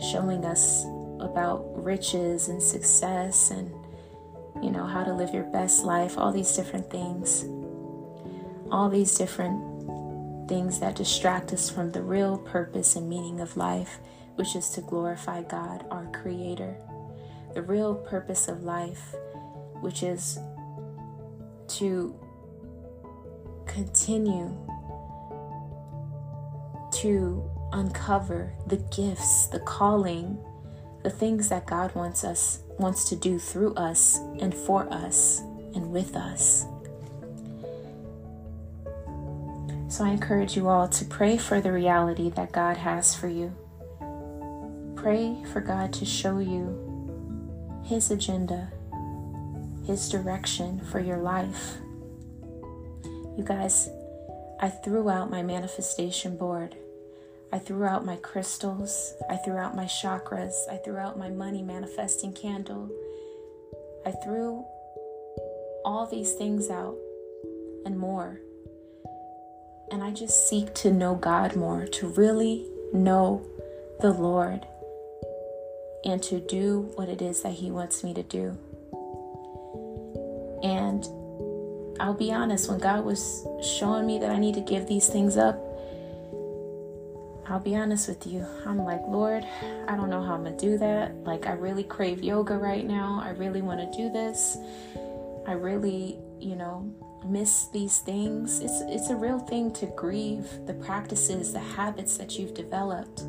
showing 0.00 0.46
us 0.46 0.82
about 1.20 1.84
riches 1.84 2.48
and 2.48 2.62
success 2.62 3.50
and, 3.50 3.70
you 4.62 4.70
know, 4.70 4.86
how 4.86 5.04
to 5.04 5.12
live 5.12 5.34
your 5.34 5.44
best 5.44 5.84
life, 5.84 6.16
all 6.16 6.32
these 6.32 6.56
different 6.56 6.90
things, 6.90 7.44
all 8.72 8.88
these 8.88 9.14
different 9.14 9.60
things 10.48 10.80
that 10.80 10.96
distract 10.96 11.52
us 11.52 11.68
from 11.68 11.92
the 11.92 12.02
real 12.02 12.38
purpose 12.38 12.96
and 12.96 13.10
meaning 13.10 13.40
of 13.42 13.58
life, 13.58 13.98
which 14.36 14.56
is 14.56 14.70
to 14.70 14.80
glorify 14.80 15.42
God, 15.42 15.84
our 15.90 16.06
Creator. 16.06 16.78
The 17.52 17.60
real 17.60 17.94
purpose 17.94 18.48
of 18.48 18.62
life, 18.62 19.14
which 19.82 20.02
is 20.02 20.38
to 21.78 22.14
continue 23.66 24.56
to 26.92 27.48
uncover 27.72 28.52
the 28.66 28.76
gifts, 28.94 29.46
the 29.46 29.60
calling, 29.60 30.38
the 31.02 31.10
things 31.10 31.48
that 31.48 31.66
God 31.66 31.94
wants 31.94 32.24
us 32.24 32.62
wants 32.78 33.08
to 33.08 33.16
do 33.16 33.38
through 33.38 33.74
us 33.74 34.18
and 34.40 34.54
for 34.54 34.92
us 34.92 35.40
and 35.74 35.90
with 35.92 36.16
us. 36.16 36.66
So 39.88 40.04
I 40.04 40.10
encourage 40.10 40.56
you 40.56 40.68
all 40.68 40.88
to 40.88 41.04
pray 41.04 41.36
for 41.36 41.60
the 41.60 41.72
reality 41.72 42.30
that 42.30 42.52
God 42.52 42.76
has 42.76 43.14
for 43.14 43.28
you. 43.28 43.54
Pray 44.94 45.42
for 45.52 45.60
God 45.60 45.92
to 45.94 46.04
show 46.04 46.38
you 46.38 47.82
His 47.84 48.10
agenda, 48.10 48.72
His 49.86 50.08
direction 50.08 50.80
for 50.90 51.00
your 51.00 51.18
life. 51.18 51.78
You 53.36 53.44
guys, 53.44 53.88
I 54.60 54.68
threw 54.68 55.08
out 55.08 55.30
my 55.30 55.42
manifestation 55.42 56.36
board. 56.36 56.76
I 57.52 57.58
threw 57.58 57.84
out 57.84 58.04
my 58.04 58.16
crystals. 58.16 59.14
I 59.28 59.36
threw 59.36 59.56
out 59.56 59.74
my 59.74 59.86
chakras. 59.86 60.68
I 60.70 60.76
threw 60.76 60.96
out 60.96 61.18
my 61.18 61.30
money 61.30 61.62
manifesting 61.62 62.32
candle. 62.32 62.90
I 64.06 64.12
threw 64.12 64.64
all 65.84 66.06
these 66.06 66.34
things 66.34 66.70
out 66.70 66.96
and 67.84 67.98
more. 67.98 68.38
And 69.90 70.02
I 70.02 70.12
just 70.12 70.48
seek 70.48 70.74
to 70.74 70.92
know 70.92 71.14
God 71.14 71.56
more, 71.56 71.86
to 71.86 72.08
really 72.08 72.66
know 72.92 73.44
the 74.00 74.12
Lord, 74.12 74.66
and 76.04 76.22
to 76.24 76.38
do 76.40 76.92
what 76.94 77.08
it 77.08 77.20
is 77.20 77.42
that 77.42 77.54
He 77.54 77.70
wants 77.70 78.04
me 78.04 78.14
to 78.14 78.22
do. 78.22 78.56
And 80.62 81.04
I'll 82.00 82.14
be 82.14 82.32
honest, 82.32 82.68
when 82.68 82.78
God 82.78 83.04
was 83.04 83.46
showing 83.62 84.06
me 84.06 84.18
that 84.18 84.30
I 84.30 84.38
need 84.38 84.54
to 84.54 84.60
give 84.60 84.86
these 84.86 85.08
things 85.08 85.36
up, 85.36 85.58
I'll 87.48 87.60
be 87.60 87.74
honest 87.74 88.08
with 88.08 88.26
you. 88.26 88.46
I'm 88.64 88.78
like, 88.78 89.02
Lord, 89.08 89.44
I 89.88 89.96
don't 89.96 90.08
know 90.08 90.22
how 90.22 90.34
I'm 90.34 90.44
going 90.44 90.56
to 90.56 90.64
do 90.64 90.78
that. 90.78 91.14
Like, 91.24 91.46
I 91.46 91.52
really 91.52 91.82
crave 91.82 92.22
yoga 92.22 92.56
right 92.56 92.86
now. 92.86 93.20
I 93.24 93.30
really 93.30 93.60
want 93.60 93.80
to 93.80 93.98
do 93.98 94.08
this. 94.10 94.56
I 95.46 95.52
really, 95.52 96.18
you 96.38 96.54
know, 96.54 96.88
miss 97.26 97.66
these 97.66 97.98
things. 97.98 98.60
It's 98.60 98.80
it's 98.82 99.10
a 99.10 99.16
real 99.16 99.38
thing 99.38 99.72
to 99.74 99.86
grieve 99.86 100.46
the 100.66 100.74
practices, 100.74 101.52
the 101.52 101.58
habits 101.58 102.16
that 102.18 102.38
you've 102.38 102.54
developed. 102.54 103.22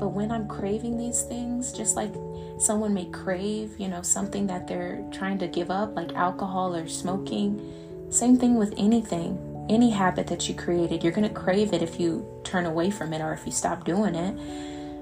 But 0.00 0.08
when 0.08 0.32
I'm 0.32 0.48
craving 0.48 0.96
these 0.96 1.22
things, 1.22 1.72
just 1.72 1.94
like 1.94 2.12
someone 2.58 2.94
may 2.94 3.04
crave, 3.06 3.78
you 3.78 3.86
know, 3.86 4.00
something 4.00 4.46
that 4.46 4.66
they're 4.66 5.04
trying 5.12 5.38
to 5.38 5.46
give 5.46 5.70
up, 5.70 5.94
like 5.94 6.14
alcohol 6.14 6.74
or 6.74 6.88
smoking, 6.88 8.08
same 8.10 8.38
thing 8.38 8.56
with 8.56 8.72
anything, 8.78 9.66
any 9.68 9.90
habit 9.90 10.26
that 10.28 10.48
you 10.48 10.54
created. 10.54 11.04
You're 11.04 11.12
going 11.12 11.28
to 11.28 11.34
crave 11.34 11.74
it 11.74 11.82
if 11.82 12.00
you 12.00 12.26
turn 12.44 12.64
away 12.64 12.90
from 12.90 13.12
it 13.12 13.20
or 13.20 13.34
if 13.34 13.44
you 13.44 13.52
stop 13.52 13.84
doing 13.84 14.14
it. 14.14 14.34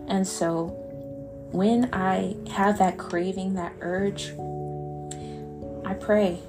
And 0.08 0.26
so 0.26 0.66
when 1.52 1.88
I 1.94 2.36
have 2.50 2.78
that 2.78 2.98
craving, 2.98 3.54
that 3.54 3.72
urge, 3.80 4.32
I 5.86 5.94
pray. 5.94 6.40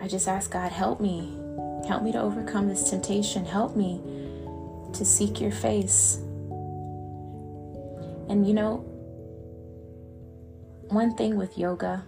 I 0.00 0.08
just 0.08 0.28
ask 0.28 0.50
God, 0.50 0.72
help 0.72 1.00
me. 1.00 1.32
Help 1.88 2.02
me 2.02 2.12
to 2.12 2.20
overcome 2.20 2.68
this 2.68 2.88
temptation. 2.88 3.44
Help 3.44 3.76
me 3.76 4.00
to 4.92 5.04
seek 5.04 5.40
your 5.40 5.50
face. 5.50 6.20
And 8.28 8.46
you 8.46 8.54
know, 8.54 8.78
one 10.88 11.14
thing 11.16 11.36
with 11.36 11.58
yoga, 11.58 12.04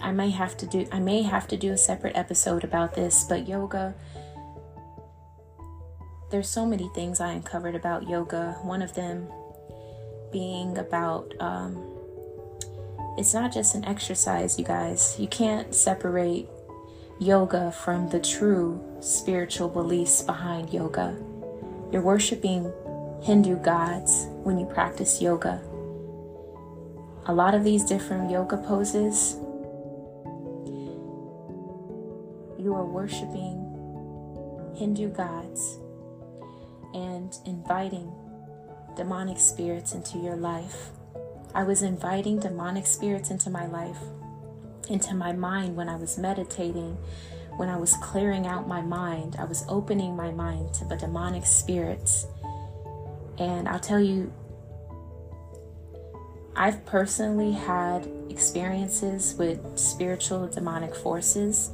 I 0.00 0.12
may 0.12 0.30
have 0.30 0.56
to 0.58 0.66
do 0.66 0.86
I 0.92 0.98
may 0.98 1.22
have 1.22 1.48
to 1.48 1.56
do 1.56 1.72
a 1.72 1.78
separate 1.78 2.16
episode 2.16 2.64
about 2.64 2.94
this, 2.94 3.24
but 3.24 3.48
yoga 3.48 3.94
there's 6.30 6.48
so 6.48 6.64
many 6.64 6.88
things 6.94 7.20
I 7.20 7.32
uncovered 7.32 7.74
about 7.74 8.08
yoga. 8.08 8.56
One 8.62 8.82
of 8.82 8.94
them 8.94 9.28
being 10.32 10.78
about 10.78 11.34
um, 11.40 11.84
it's 13.18 13.34
not 13.34 13.52
just 13.52 13.74
an 13.74 13.84
exercise, 13.84 14.58
you 14.58 14.64
guys. 14.64 15.16
You 15.18 15.26
can't 15.26 15.74
separate 15.74 16.48
yoga 17.18 17.72
from 17.72 18.08
the 18.08 18.20
true 18.20 18.80
spiritual 19.00 19.68
beliefs 19.68 20.22
behind 20.22 20.72
yoga. 20.72 21.16
You're 21.90 22.02
worshiping 22.02 22.72
Hindu 23.22 23.56
gods 23.56 24.28
when 24.44 24.58
you 24.58 24.64
practice 24.64 25.20
yoga. 25.20 25.60
A 27.26 27.34
lot 27.34 27.54
of 27.54 27.64
these 27.64 27.84
different 27.84 28.30
yoga 28.30 28.56
poses, 28.56 29.34
you 32.58 32.74
are 32.74 32.86
worshiping 32.86 33.58
Hindu 34.74 35.10
gods 35.10 35.78
and 36.94 37.36
inviting 37.44 38.10
demonic 38.96 39.38
spirits 39.38 39.92
into 39.92 40.16
your 40.16 40.36
life. 40.36 40.88
I 41.54 41.64
was 41.64 41.82
inviting 41.82 42.40
demonic 42.40 42.86
spirits 42.86 43.30
into 43.30 43.50
my 43.50 43.66
life, 43.66 44.00
into 44.88 45.14
my 45.14 45.32
mind 45.32 45.76
when 45.76 45.90
I 45.90 45.96
was 45.96 46.16
meditating, 46.16 46.96
when 47.58 47.68
I 47.68 47.76
was 47.76 47.94
clearing 47.98 48.46
out 48.46 48.66
my 48.66 48.80
mind. 48.80 49.36
I 49.38 49.44
was 49.44 49.66
opening 49.68 50.16
my 50.16 50.30
mind 50.30 50.72
to 50.74 50.86
the 50.86 50.96
demonic 50.96 51.44
spirits. 51.44 52.26
And 53.40 53.66
I'll 53.66 53.80
tell 53.80 54.00
you, 54.00 54.30
I've 56.54 56.84
personally 56.84 57.52
had 57.52 58.06
experiences 58.28 59.34
with 59.38 59.78
spiritual 59.78 60.46
demonic 60.46 60.94
forces 60.94 61.70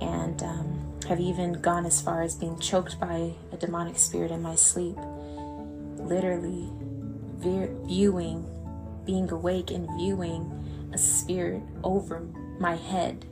and 0.00 0.42
um, 0.42 0.92
have 1.06 1.20
even 1.20 1.52
gone 1.60 1.84
as 1.84 2.00
far 2.00 2.22
as 2.22 2.34
being 2.34 2.58
choked 2.58 2.98
by 2.98 3.34
a 3.52 3.56
demonic 3.58 3.98
spirit 3.98 4.30
in 4.30 4.40
my 4.40 4.54
sleep. 4.54 4.96
Literally 5.96 6.70
viewing, 7.36 8.46
being 9.04 9.30
awake 9.30 9.70
and 9.70 9.88
viewing 9.98 10.90
a 10.94 10.98
spirit 10.98 11.62
over 11.84 12.20
my 12.58 12.76
head, 12.76 13.26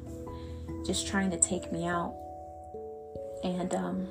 just 0.84 1.06
trying 1.06 1.30
to 1.30 1.38
take 1.38 1.72
me 1.72 1.86
out. 1.86 2.14
And 3.42 3.74
um, 3.74 4.08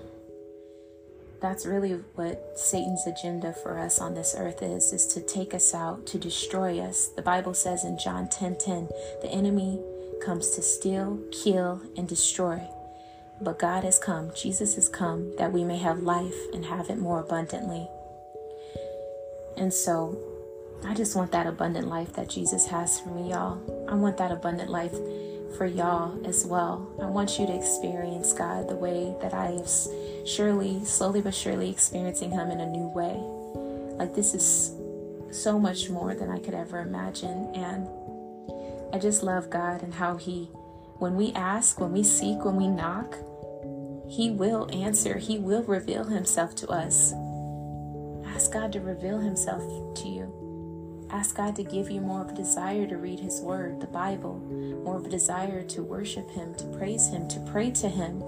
that's 1.42 1.66
really 1.66 1.94
what 2.16 2.58
Satan's 2.58 3.06
agenda 3.08 3.54
for 3.54 3.80
us 3.80 4.00
on 4.00 4.14
this 4.14 4.36
earth 4.38 4.62
is, 4.62 4.92
is 4.92 5.08
to 5.08 5.22
take 5.22 5.54
us 5.54 5.74
out, 5.74 6.06
to 6.08 6.18
destroy 6.18 6.80
us. 6.80 7.08
The 7.16 7.22
Bible 7.22 7.54
says 7.54 7.86
in 7.86 7.98
John 7.98 8.28
10:10, 8.28 8.30
10, 8.30 8.58
10, 8.58 8.90
the 9.22 9.30
enemy 9.30 9.80
comes 10.22 10.50
to 10.52 10.62
steal, 10.62 11.20
kill, 11.32 11.82
and 11.96 12.08
destroy. 12.08 12.62
But 13.42 13.58
God 13.58 13.86
has 13.86 13.98
come, 13.98 14.32
Jesus 14.36 14.76
has 14.76 14.90
come, 14.90 15.36
that 15.38 15.54
we 15.54 15.64
may 15.64 15.78
have 15.78 16.04
life 16.04 16.36
and 16.54 16.66
have 16.66 16.90
it 16.90 16.98
more 16.98 17.22
abundantly. 17.22 17.88
And 19.56 19.74
so 19.74 20.18
I 20.86 20.94
just 20.94 21.16
want 21.16 21.32
that 21.32 21.48
abundant 21.48 21.88
life 21.88 22.14
that 22.14 22.30
Jesus 22.30 22.68
has 22.68 23.00
for 23.00 23.10
me, 23.10 23.32
y'all. 23.32 23.60
I 23.90 23.96
want 23.96 24.18
that 24.18 24.32
abundant 24.32 24.70
life 24.70 24.96
for 25.58 25.66
y'all 25.66 26.26
as 26.26 26.46
well. 26.46 26.88
I 27.02 27.06
want 27.06 27.40
you 27.40 27.46
to 27.46 27.56
experience 27.56 28.34
God 28.34 28.70
the 28.70 28.76
way 28.76 29.16
that 29.22 29.34
I 29.34 29.52
have 29.52 29.70
surely, 30.28 30.84
slowly 30.86 31.22
but 31.22 31.34
surely 31.34 31.70
experiencing 31.70 32.32
Him 32.32 32.52
in 32.52 32.62
a 32.62 32.68
new 32.68 32.88
way. 32.88 33.16
Like, 33.98 34.16
this 34.16 34.34
is 34.34 34.74
so 35.32 35.60
much 35.60 35.90
more 35.90 36.16
than 36.16 36.30
I 36.30 36.40
could 36.40 36.54
ever 36.54 36.80
imagine. 36.80 37.54
And 37.56 37.88
I 38.94 39.00
just 39.00 39.24
love 39.24 39.50
God 39.50 39.84
and 39.84 39.94
how 39.94 40.18
He, 40.18 40.46
when 40.98 41.16
we 41.16 41.34
ask, 41.34 41.80
when 41.80 41.92
we 41.92 42.04
seek, 42.04 42.46
when 42.46 42.56
we 42.56 42.68
knock, 42.68 43.16
he 44.10 44.32
will 44.32 44.68
answer, 44.74 45.20
He 45.20 45.38
will 45.38 45.62
reveal 45.64 46.04
Himself 46.04 46.56
to 46.56 46.68
us. 46.70 47.14
Ask 48.26 48.52
God 48.52 48.74
to 48.74 48.82
reveal 48.82 49.20
Himself 49.20 49.62
to 49.98 50.08
you. 50.08 50.49
Ask 51.12 51.38
God 51.38 51.56
to 51.56 51.64
give 51.64 51.90
you 51.90 52.02
more 52.02 52.22
of 52.22 52.30
a 52.30 52.36
desire 52.36 52.86
to 52.86 52.98
read 52.98 53.20
His 53.20 53.42
Word, 53.42 53.82
the 53.82 53.88
Bible, 53.88 54.38
more 54.84 54.98
of 54.98 55.06
a 55.06 55.10
desire 55.10 55.64
to 55.64 55.82
worship 55.82 56.30
Him, 56.30 56.54
to 56.56 56.66
praise 56.78 57.08
Him, 57.08 57.28
to 57.30 57.40
pray 57.52 57.72
to 57.72 57.90
Him. 57.90 58.24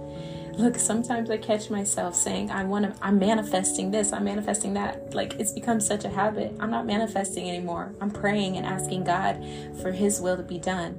Look, 0.57 0.77
sometimes 0.77 1.29
I 1.29 1.37
catch 1.37 1.69
myself 1.69 2.15
saying, 2.15 2.49
I 2.49 2.63
want 2.63 2.85
to, 2.85 3.05
I'm 3.05 3.19
manifesting 3.19 3.91
this, 3.91 4.11
I'm 4.11 4.23
manifesting 4.23 4.73
that. 4.73 5.13
Like 5.13 5.35
it's 5.39 5.51
become 5.51 5.79
such 5.79 6.05
a 6.05 6.09
habit. 6.09 6.55
I'm 6.59 6.71
not 6.71 6.87
manifesting 6.87 7.47
anymore. 7.47 7.93
I'm 8.01 8.09
praying 8.09 8.57
and 8.57 8.65
asking 8.65 9.03
God 9.03 9.45
for 9.81 9.91
His 9.91 10.19
will 10.19 10.37
to 10.37 10.43
be 10.43 10.57
done. 10.57 10.97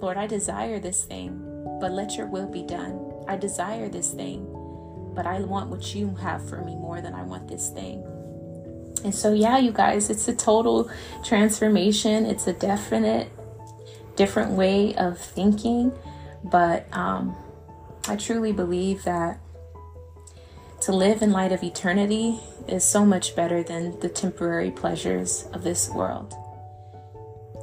Lord, 0.00 0.16
I 0.16 0.26
desire 0.26 0.80
this 0.80 1.04
thing, 1.04 1.40
but 1.80 1.92
let 1.92 2.16
your 2.16 2.26
will 2.26 2.48
be 2.48 2.64
done. 2.64 3.24
I 3.28 3.36
desire 3.36 3.88
this 3.88 4.10
thing, 4.10 4.46
but 5.14 5.26
I 5.26 5.40
want 5.40 5.70
what 5.70 5.94
you 5.94 6.14
have 6.16 6.48
for 6.48 6.64
me 6.64 6.74
more 6.74 7.00
than 7.00 7.14
I 7.14 7.22
want 7.22 7.46
this 7.46 7.68
thing. 7.70 8.04
And 9.04 9.14
so, 9.14 9.32
yeah, 9.32 9.58
you 9.58 9.72
guys, 9.72 10.10
it's 10.10 10.28
a 10.28 10.34
total 10.34 10.90
transformation. 11.24 12.26
It's 12.26 12.46
a 12.46 12.52
definite, 12.52 13.30
different 14.16 14.52
way 14.52 14.94
of 14.96 15.18
thinking. 15.18 15.92
But 16.44 16.86
um, 16.92 17.36
I 18.08 18.16
truly 18.16 18.52
believe 18.52 19.04
that 19.04 19.40
to 20.82 20.92
live 20.92 21.22
in 21.22 21.32
light 21.32 21.52
of 21.52 21.62
eternity 21.62 22.40
is 22.68 22.84
so 22.84 23.04
much 23.04 23.34
better 23.34 23.62
than 23.62 23.98
the 24.00 24.08
temporary 24.08 24.70
pleasures 24.70 25.46
of 25.52 25.64
this 25.64 25.90
world. 25.90 26.34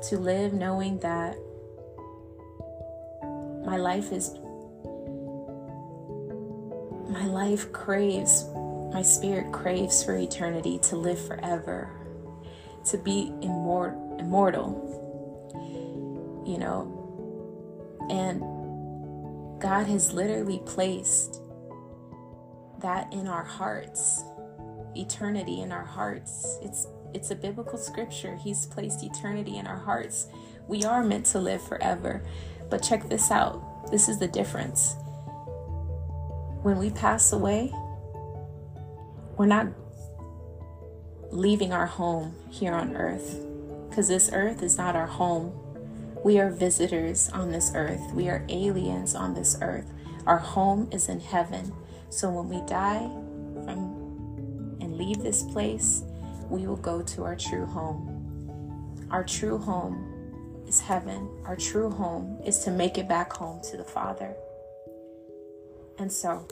To 0.10 0.18
live 0.18 0.54
knowing 0.54 1.00
that 1.00 1.38
my 3.66 3.78
life 3.78 4.12
is 4.12 4.36
my 7.10 7.26
life 7.26 7.72
craves, 7.72 8.46
my 8.96 9.02
spirit 9.02 9.52
craves 9.52 10.06
for 10.06 10.16
eternity, 10.16 10.80
to 10.80 10.96
live 10.96 11.20
forever, 11.28 11.90
to 12.86 12.98
be 12.98 13.30
immor- 13.42 14.22
immortal, 14.22 14.72
you 16.48 16.58
know. 16.58 18.08
And 18.10 18.40
God 19.62 19.88
has 19.88 20.14
literally 20.14 20.62
placed 20.66 21.42
that 22.80 23.12
in 23.12 23.28
our 23.28 23.44
hearts, 23.44 24.24
eternity 24.96 25.60
in 25.60 25.74
our 25.74 25.84
hearts. 25.84 26.58
It's 26.62 26.88
it's 27.14 27.32
a 27.32 27.36
biblical 27.36 27.78
scripture. 27.78 28.38
He's 28.38 28.66
placed 28.66 29.04
eternity 29.04 29.58
in 29.58 29.68
our 29.68 29.80
hearts. 29.80 30.28
We 30.70 30.86
are 30.86 31.04
meant 31.04 31.26
to 31.28 31.40
live 31.40 31.62
forever. 31.68 32.24
But 32.70 32.82
check 32.82 33.10
this 33.10 33.30
out. 33.30 33.92
This 33.92 34.08
is 34.08 34.20
the 34.20 34.28
difference 34.30 34.96
when 36.66 36.80
we 36.80 36.90
pass 36.90 37.32
away, 37.32 37.72
we're 39.38 39.46
not 39.46 39.68
leaving 41.32 41.74
our 41.74 41.86
home 41.86 42.36
here 42.50 42.74
on 42.74 42.96
earth 42.96 43.40
because 43.90 44.08
this 44.08 44.30
earth 44.34 44.62
is 44.64 44.78
not 44.78 44.96
our 44.96 45.08
home. 45.08 45.54
We 46.24 46.40
are 46.40 46.50
visitors 46.50 47.30
on 47.30 47.52
this 47.52 47.72
earth, 47.76 48.02
we 48.14 48.30
are 48.30 48.46
aliens 48.50 49.16
on 49.16 49.34
this 49.34 49.58
earth. 49.62 49.92
Our 50.26 50.40
home 50.40 50.90
is 50.92 51.08
in 51.10 51.20
heaven. 51.20 51.72
So 52.10 52.30
when 52.30 52.50
we 52.50 52.66
die 52.68 53.08
from 53.64 54.78
and 54.82 54.98
leave 54.98 55.20
this 55.20 55.44
place, 55.44 56.04
we 56.50 56.66
will 56.66 56.78
go 56.78 57.02
to 57.02 57.24
our 57.24 57.36
true 57.36 57.66
home. 57.66 59.08
Our 59.12 59.24
true 59.24 59.58
home 59.58 60.64
is 60.68 60.80
heaven. 60.80 61.30
Our 61.46 61.56
true 61.56 61.90
home 61.90 62.40
is 62.44 62.60
to 62.60 62.72
make 62.72 62.98
it 62.98 63.08
back 63.08 63.34
home 63.34 63.62
to 63.70 63.78
the 63.78 63.84
Father. 63.84 64.34
And 66.00 66.12
so, 66.12 66.48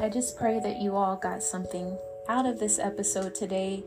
I 0.00 0.08
just 0.08 0.38
pray 0.38 0.58
that 0.58 0.80
you 0.80 0.96
all 0.96 1.16
got 1.16 1.42
something 1.42 1.98
out 2.26 2.46
of 2.46 2.58
this 2.58 2.78
episode 2.78 3.34
today. 3.34 3.84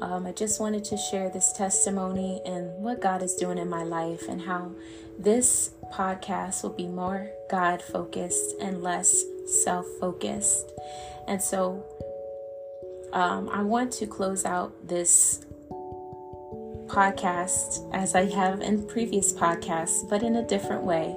Um, 0.00 0.24
I 0.24 0.32
just 0.32 0.60
wanted 0.60 0.84
to 0.84 0.96
share 0.96 1.28
this 1.28 1.52
testimony 1.52 2.40
and 2.46 2.72
what 2.76 3.02
God 3.02 3.20
is 3.20 3.34
doing 3.34 3.58
in 3.58 3.68
my 3.68 3.82
life, 3.82 4.28
and 4.28 4.42
how 4.42 4.70
this 5.18 5.70
podcast 5.92 6.62
will 6.62 6.70
be 6.70 6.86
more 6.86 7.30
God 7.50 7.82
focused 7.82 8.54
and 8.60 8.80
less 8.80 9.24
self 9.64 9.86
focused. 10.00 10.70
And 11.26 11.42
so, 11.42 11.84
um, 13.12 13.50
I 13.52 13.62
want 13.62 13.92
to 13.94 14.06
close 14.06 14.44
out 14.44 14.86
this 14.86 15.44
podcast 16.86 17.90
as 17.92 18.14
I 18.14 18.26
have 18.30 18.60
in 18.60 18.86
previous 18.86 19.32
podcasts, 19.32 20.08
but 20.08 20.22
in 20.22 20.36
a 20.36 20.46
different 20.46 20.84
way. 20.84 21.16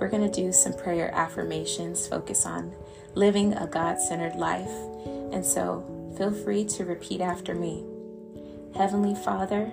We're 0.00 0.08
going 0.08 0.30
to 0.30 0.42
do 0.42 0.52
some 0.52 0.74
prayer 0.74 1.10
affirmations, 1.14 2.06
focus 2.06 2.44
on 2.44 2.74
living 3.16 3.54
a 3.54 3.66
God 3.66 3.98
centered 3.98 4.36
life. 4.36 4.70
And 5.32 5.44
so 5.44 5.84
feel 6.16 6.30
free 6.30 6.64
to 6.66 6.84
repeat 6.84 7.20
after 7.20 7.54
me 7.54 7.84
Heavenly 8.76 9.14
Father, 9.14 9.72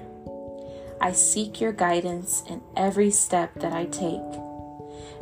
I 1.02 1.12
seek 1.12 1.60
your 1.60 1.74
guidance 1.74 2.42
in 2.48 2.62
every 2.78 3.12
step 3.12 3.54
that 3.56 3.74
I 3.74 3.86
take. 3.86 4.22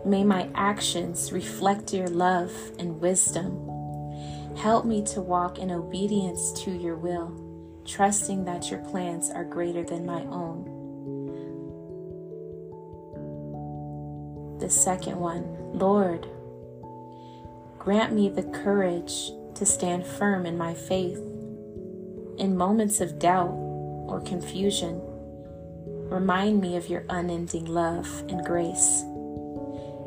May 0.05 0.23
my 0.23 0.49
actions 0.53 1.31
reflect 1.31 1.91
your 1.91 2.07
love 2.07 2.51
and 2.77 3.01
wisdom. 3.01 3.67
Help 4.55 4.85
me 4.85 5.03
to 5.05 5.21
walk 5.21 5.57
in 5.57 5.71
obedience 5.71 6.51
to 6.63 6.71
your 6.71 6.95
will, 6.95 7.33
trusting 7.85 8.45
that 8.45 8.69
your 8.69 8.81
plans 8.81 9.31
are 9.31 9.43
greater 9.43 9.83
than 9.83 10.05
my 10.05 10.21
own. 10.25 10.67
The 14.59 14.69
second 14.69 15.19
one, 15.19 15.57
Lord, 15.73 16.27
grant 17.81 18.13
me 18.13 18.29
the 18.29 18.43
courage 18.43 19.31
to 19.55 19.65
stand 19.65 20.05
firm 20.05 20.45
in 20.45 20.55
my 20.55 20.71
faith. 20.71 21.17
In 22.37 22.55
moments 22.55 23.01
of 23.01 23.17
doubt 23.17 23.49
or 23.49 24.21
confusion, 24.23 25.01
remind 26.07 26.61
me 26.61 26.75
of 26.75 26.87
your 26.89 27.03
unending 27.09 27.65
love 27.65 28.07
and 28.29 28.45
grace. 28.45 29.01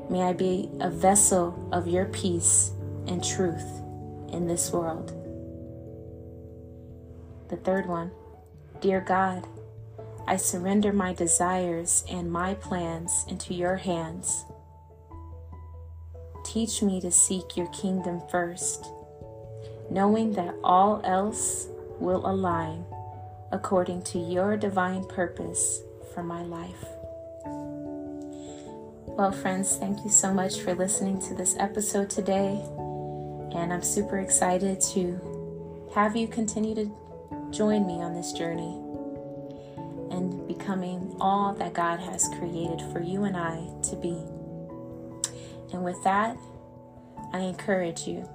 May 0.09 0.23
I 0.23 0.35
be 0.35 0.71
a 0.79 0.89
vessel 0.89 1.69
of 1.73 1.89
your 1.89 2.05
peace 2.05 2.71
and 3.09 3.25
truth 3.25 3.83
in 4.33 4.47
this 4.47 4.71
world. 4.71 5.09
The 7.49 7.57
third 7.57 7.87
one, 7.87 8.13
Dear 8.83 9.01
God, 9.01 9.49
I 10.29 10.37
surrender 10.37 10.93
my 10.93 11.13
desires 11.13 12.05
and 12.09 12.31
my 12.31 12.55
plans 12.55 13.25
into 13.29 13.53
your 13.53 13.75
hands. 13.75 14.45
Teach 16.55 16.83
me 16.83 17.01
to 17.01 17.11
seek 17.11 17.57
your 17.57 17.67
kingdom 17.73 18.23
first, 18.31 18.87
knowing 19.91 20.35
that 20.35 20.55
all 20.63 21.01
else 21.03 21.67
will 21.99 22.25
align 22.31 22.85
according 23.51 24.03
to 24.03 24.21
your 24.21 24.57
divine 24.57 25.05
purpose 25.05 25.83
for 26.15 26.23
my 26.23 26.45
life. 26.45 26.85
Well, 29.17 29.33
friends, 29.33 29.75
thank 29.79 30.05
you 30.05 30.11
so 30.11 30.33
much 30.33 30.61
for 30.61 30.77
listening 30.77 31.21
to 31.23 31.35
this 31.35 31.57
episode 31.59 32.09
today. 32.09 32.63
And 33.53 33.73
I'm 33.73 33.83
super 33.83 34.21
excited 34.21 34.81
to 34.93 35.91
have 35.93 36.15
you 36.15 36.29
continue 36.29 36.77
to 36.77 36.89
join 37.51 37.85
me 37.85 37.95
on 37.95 38.15
this 38.15 38.31
journey 38.31 38.81
and 40.13 40.47
becoming 40.47 41.17
all 41.21 41.53
that 41.55 41.75
God 41.75 41.99
has 41.99 42.29
created 42.39 42.81
for 42.93 43.01
you 43.01 43.25
and 43.25 43.37
I 43.37 43.67
to 43.91 43.97
be. 43.97 44.34
And 45.75 45.85
with 45.85 46.03
that, 46.05 46.39
I 47.33 47.41
encourage 47.41 48.07
you. 48.07 48.29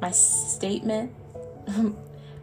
My 0.00 0.10
statement 0.10 1.14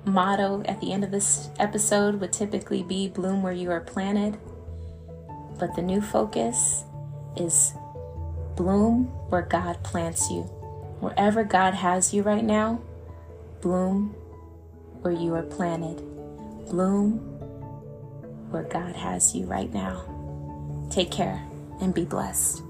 motto 0.05 0.63
at 0.63 0.79
the 0.79 0.93
end 0.93 1.03
of 1.03 1.11
this 1.11 1.49
episode 1.59 2.21
would 2.21 2.31
typically 2.31 2.81
be 2.81 3.09
bloom 3.09 3.43
where 3.43 3.51
you 3.51 3.69
are 3.71 3.81
planted. 3.81 4.39
But 5.59 5.75
the 5.75 5.81
new 5.81 5.99
focus 6.01 6.85
is 7.35 7.73
bloom 8.55 9.07
where 9.27 9.41
God 9.41 9.83
plants 9.83 10.31
you. 10.31 10.43
Wherever 11.01 11.43
God 11.43 11.73
has 11.73 12.13
you 12.13 12.23
right 12.23 12.43
now, 12.43 12.81
bloom 13.59 14.15
where 15.01 15.13
you 15.13 15.35
are 15.35 15.43
planted. 15.43 15.97
Bloom 16.69 17.17
where 18.49 18.63
God 18.63 18.95
has 18.95 19.35
you 19.35 19.45
right 19.45 19.73
now. 19.73 20.05
Take 20.89 21.11
care 21.11 21.45
and 21.81 21.93
be 21.93 22.05
blessed. 22.05 22.63